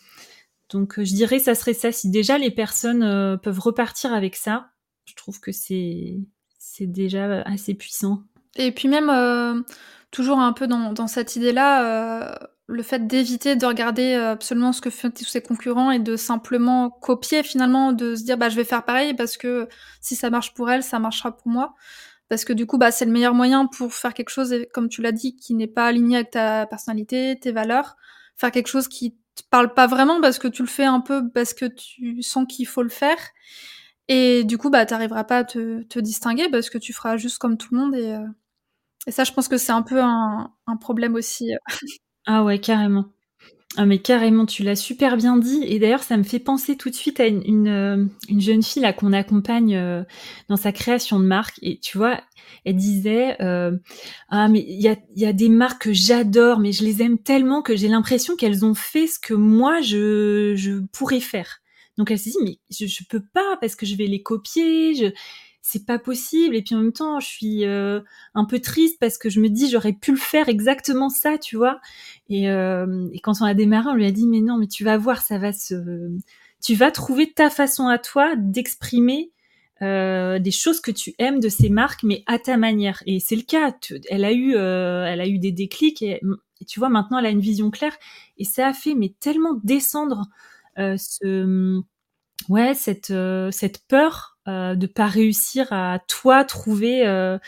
[0.69, 1.91] Donc euh, je dirais ça serait ça.
[1.91, 4.69] Si déjà les personnes peuvent repartir avec ça,
[5.05, 6.17] je trouve que c'est
[6.59, 8.23] c'est déjà assez puissant.
[8.57, 9.63] Et puis même
[10.11, 14.81] toujours un peu dans, dans cette idée-là le fait d'éviter de regarder euh, absolument ce
[14.81, 18.55] que font tous ses concurrents et de simplement copier finalement, de se dire bah je
[18.55, 19.67] vais faire pareil parce que
[20.01, 21.75] si ça marche pour elle, ça marchera pour moi.
[22.29, 25.01] Parce que du coup, bah, c'est le meilleur moyen pour faire quelque chose, comme tu
[25.01, 27.97] l'as dit, qui n'est pas aligné avec ta personnalité, tes valeurs.
[28.35, 31.29] Faire quelque chose qui te parle pas vraiment parce que tu le fais un peu
[31.31, 33.17] parce que tu sens qu'il faut le faire.
[34.07, 37.37] Et du coup, bah, t'arriveras pas à te, te, distinguer parce que tu feras juste
[37.39, 37.95] comme tout le monde.
[37.95, 38.27] Et, euh,
[39.07, 41.53] et ça, je pense que c'est un peu un, un problème aussi.
[42.25, 43.05] Ah ouais, carrément.
[43.77, 45.61] Ah mais carrément, tu l'as super bien dit.
[45.65, 48.05] Et d'ailleurs, ça me fait penser tout de suite à une, euh,
[48.39, 50.03] jeune fille là qu'on accompagne euh,
[50.49, 51.59] dans sa création de marque.
[51.61, 52.21] Et tu vois,
[52.65, 53.77] elle disait euh,
[54.29, 57.19] ah mais il y a, y a des marques que j'adore, mais je les aime
[57.19, 61.59] tellement que j'ai l'impression qu'elles ont fait ce que moi je, je pourrais faire.
[61.97, 64.95] Donc elle s'est dit mais je, je peux pas parce que je vais les copier.
[64.95, 65.07] Je
[65.67, 66.55] c'est pas possible.
[66.55, 67.99] Et puis en même temps, je suis euh,
[68.35, 71.55] un peu triste parce que je me dis j'aurais pu le faire exactement ça, tu
[71.57, 71.79] vois.
[72.29, 74.83] Et, euh, et, quand on a démarré, on lui a dit mais non, mais tu
[74.83, 76.11] vas voir, ça va se,
[76.63, 79.31] tu vas trouver ta façon à toi d'exprimer
[79.81, 83.01] euh, des choses que tu aimes de ces marques, mais à ta manière.
[83.07, 83.73] Et c'est le cas.
[84.11, 86.21] elle a eu, des déclics et,
[86.61, 87.97] et, tu vois maintenant elle a une vision claire.
[88.37, 90.27] Et ça a fait mais tellement descendre
[90.77, 91.81] ce,
[92.49, 93.13] ouais cette
[93.51, 97.39] cette peur euh, de pas réussir à toi trouver euh,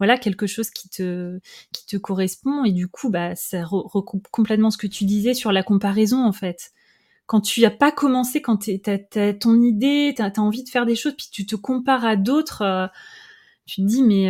[0.00, 1.38] voilà quelque chose qui te
[1.72, 2.64] qui te correspond.
[2.64, 6.32] Et du coup bah ça recoupe complètement ce que tu disais sur la comparaison en
[6.32, 6.72] fait.
[7.26, 10.86] Quand tu n'as pas commencé quand tu as, ton idée tu as, envie de faire
[10.86, 12.88] des choses puis tu te compares à d'autres euh,
[13.66, 14.28] tu te dis mais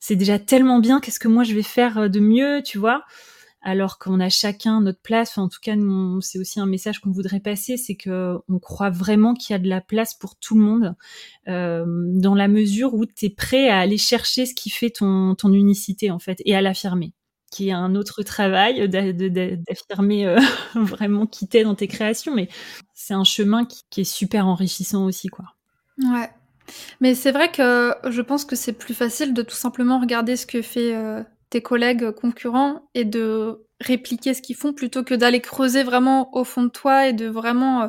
[0.00, 3.04] c'est déjà tellement bien qu'est-ce que moi je vais faire de mieux tu vois?
[3.64, 5.38] Alors qu'on a chacun notre place.
[5.38, 5.74] en tout cas,
[6.20, 9.58] c'est aussi un message qu'on voudrait passer, c'est que on croit vraiment qu'il y a
[9.58, 10.94] de la place pour tout le monde,
[11.48, 15.34] euh, dans la mesure où tu es prêt à aller chercher ce qui fait ton,
[15.44, 17.12] unicité en fait et à l'affirmer
[17.50, 20.40] qui est un autre travail d'affirmer euh,
[20.74, 22.48] vraiment qui t'es dans tes créations, mais
[22.94, 25.44] c'est un chemin qui, est super enrichissant aussi, quoi.
[25.98, 26.28] Ouais.
[27.00, 30.46] Mais c'est vrai que je pense que c'est plus facile de tout simplement regarder ce
[30.46, 35.40] que fait euh, tes collègues concurrents et de répliquer ce qu'ils font plutôt que d'aller
[35.40, 37.88] creuser vraiment au fond de toi et de vraiment euh,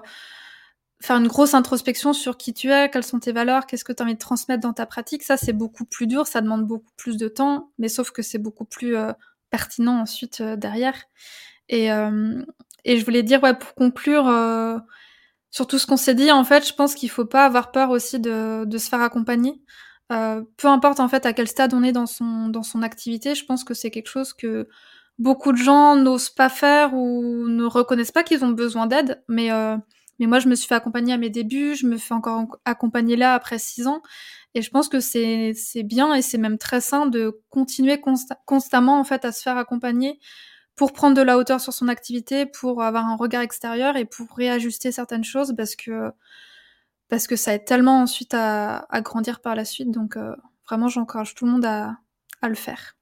[1.02, 4.02] faire une grosse introspection sur qui tu es, quelles sont tes valeurs, qu'est-ce que tu
[4.02, 5.24] as envie de transmettre dans ta pratique.
[5.24, 8.40] Ça, c'est beaucoup plus dur, ça demande beaucoup plus de temps, mais sauf que c'est
[8.40, 9.12] beaucoup plus euh,
[9.50, 10.96] pertinent ensuite euh, derrière.
[11.70, 12.42] Et, euh,
[12.86, 14.26] et je voulais dire, ouais, pour conclure
[15.50, 17.90] sur tout ce qu'on s'est dit, en fait, je pense qu'il faut pas avoir peur
[17.90, 19.62] aussi de, de se faire accompagner.
[20.10, 23.46] Peu importe en fait à quel stade on est dans son dans son activité, je
[23.46, 24.68] pense que c'est quelque chose que
[25.20, 29.50] beaucoup de gens n'osent pas faire ou ne reconnaissent pas qu'ils ont besoin d'aide, mais
[30.20, 33.16] mais moi, je me suis fait accompagner à mes débuts, je me fais encore accompagner
[33.18, 34.02] là après six ans.
[34.54, 35.54] Et je pense que c'est
[35.84, 38.00] bien et c'est même très sain de continuer
[38.46, 40.20] constamment en fait à se faire accompagner
[40.76, 44.28] pour prendre de la hauteur sur son activité, pour avoir un regard extérieur et pour
[44.36, 46.12] réajuster certaines choses parce que
[47.10, 49.92] parce que ça aide tellement ensuite à, grandir par la suite.
[49.92, 50.36] Donc euh,
[50.68, 51.98] vraiment, j'encourage tout le monde à,
[52.48, 52.96] le faire.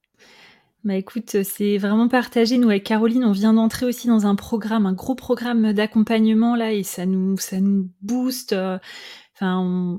[0.85, 2.57] Bah écoute, c'est vraiment partagé.
[2.57, 6.71] Nous avec Caroline, on vient d'entrer aussi dans un programme, un gros programme d'accompagnement là,
[6.71, 8.53] et ça nous, ça nous booste.
[8.53, 8.77] Euh,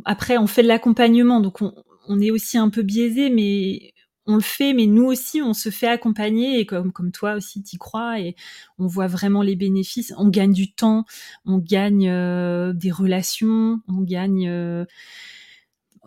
[0.06, 1.74] après, on fait de l'accompagnement, donc on,
[2.08, 3.93] on, est aussi un peu biaisé, mais
[4.26, 4.72] on le fait.
[4.72, 8.36] Mais nous aussi, on se fait accompagner, et comme comme toi aussi, t'y crois, et
[8.78, 10.12] on voit vraiment les bénéfices.
[10.16, 11.04] On gagne du temps,
[11.44, 14.48] on gagne euh, des relations, on gagne.
[14.48, 14.84] Euh,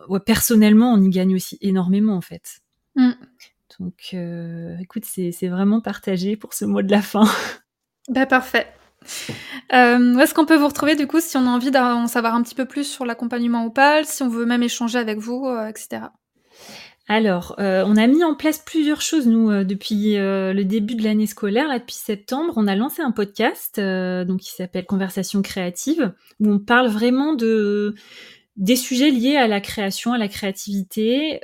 [0.10, 2.62] ouais, personnellement, on y gagne aussi énormément en fait.
[2.96, 3.12] Mm.
[3.80, 7.26] Donc, euh, écoute, c'est vraiment partagé pour ce mot de la fin.
[8.10, 8.68] Bah, parfait.
[9.74, 12.36] Euh, où est-ce qu'on peut vous retrouver du coup si on a envie d'en savoir
[12.36, 15.68] un petit peu plus sur l'accompagnement Opal, si on veut même échanger avec vous, euh,
[15.68, 16.04] etc.
[17.08, 21.68] Alors, on a mis en place plusieurs choses, nous, depuis le début de l'année scolaire,
[21.68, 22.54] là, depuis septembre.
[22.58, 27.96] On a lancé un podcast donc, qui s'appelle Conversation créative, où on parle vraiment de,
[28.58, 31.40] des sujets liés à la création, à la créativité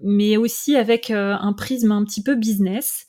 [0.00, 3.06] mais aussi avec euh, un prisme un petit peu business.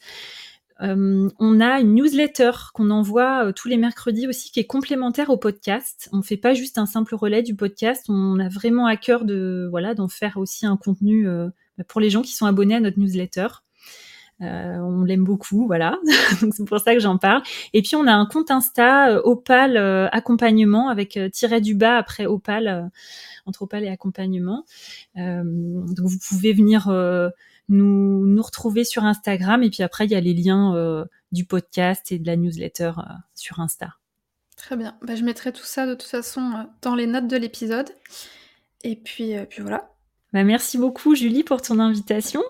[0.81, 5.29] Euh, on a une newsletter qu'on envoie euh, tous les mercredis aussi, qui est complémentaire
[5.29, 6.09] au podcast.
[6.13, 8.05] On fait pas juste un simple relais du podcast.
[8.09, 11.27] On a vraiment à cœur de voilà d'en faire aussi un contenu
[11.87, 13.47] pour les gens qui sont abonnés à notre newsletter.
[14.41, 15.97] Euh, on l'aime beaucoup, voilà.
[16.41, 17.41] Donc c'est pour ça que j'en parle.
[17.73, 19.75] Et puis on a un compte Insta Opal
[20.11, 22.89] accompagnement avec tiret du bas après Opal
[23.49, 24.65] entre Opal et accompagnement.
[25.17, 27.29] Euh, donc vous pouvez venir euh,
[27.69, 31.45] nous, nous retrouver sur Instagram et puis après il y a les liens euh, du
[31.45, 32.91] podcast et de la newsletter
[33.35, 33.95] sur Insta.
[34.55, 34.97] Très bien.
[35.01, 37.89] Bah, je mettrai tout ça de toute façon dans les notes de l'épisode.
[38.83, 39.89] Et puis, puis voilà.
[40.33, 42.43] Bah, merci beaucoup Julie pour ton invitation.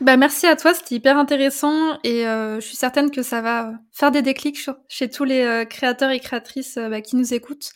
[0.00, 4.10] Bah, merci à toi, c'était hyper intéressant et je suis certaine que ça va faire
[4.10, 4.58] des déclics
[4.88, 7.72] chez tous les créateurs et créatrices bah, qui nous écoutent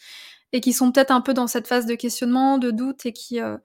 [0.52, 3.40] et qui sont peut-être un peu dans cette phase de questionnement, de doute et qui,
[3.40, 3.56] euh,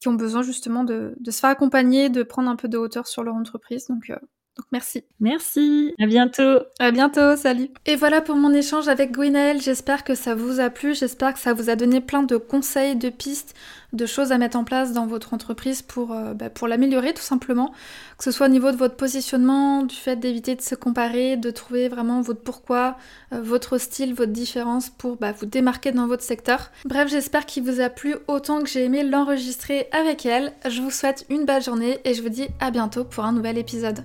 [0.00, 3.22] qui ont besoin justement de, se faire accompagner, de prendre un peu de hauteur sur
[3.22, 3.86] leur entreprise.
[3.88, 4.18] Donc, euh,
[4.56, 5.02] donc merci.
[5.18, 5.94] Merci.
[6.00, 6.60] À bientôt.
[6.78, 7.36] À bientôt.
[7.36, 7.70] Salut.
[7.86, 9.60] Et voilà pour mon échange avec Gwenaëlle.
[9.60, 10.94] J'espère que ça vous a plu.
[10.94, 13.54] J'espère que ça vous a donné plein de conseils, de pistes,
[13.92, 17.22] de choses à mettre en place dans votre entreprise pour, euh, bah, pour l'améliorer tout
[17.22, 17.72] simplement.
[18.16, 21.50] Que ce soit au niveau de votre positionnement, du fait d'éviter de se comparer, de
[21.50, 22.96] trouver vraiment votre pourquoi,
[23.32, 26.70] euh, votre style, votre différence pour bah, vous démarquer dans votre secteur.
[26.84, 30.52] Bref, j'espère qu'il vous a plu autant que j'ai aimé l'enregistrer avec elle.
[30.64, 33.58] Je vous souhaite une belle journée et je vous dis à bientôt pour un nouvel
[33.58, 34.04] épisode.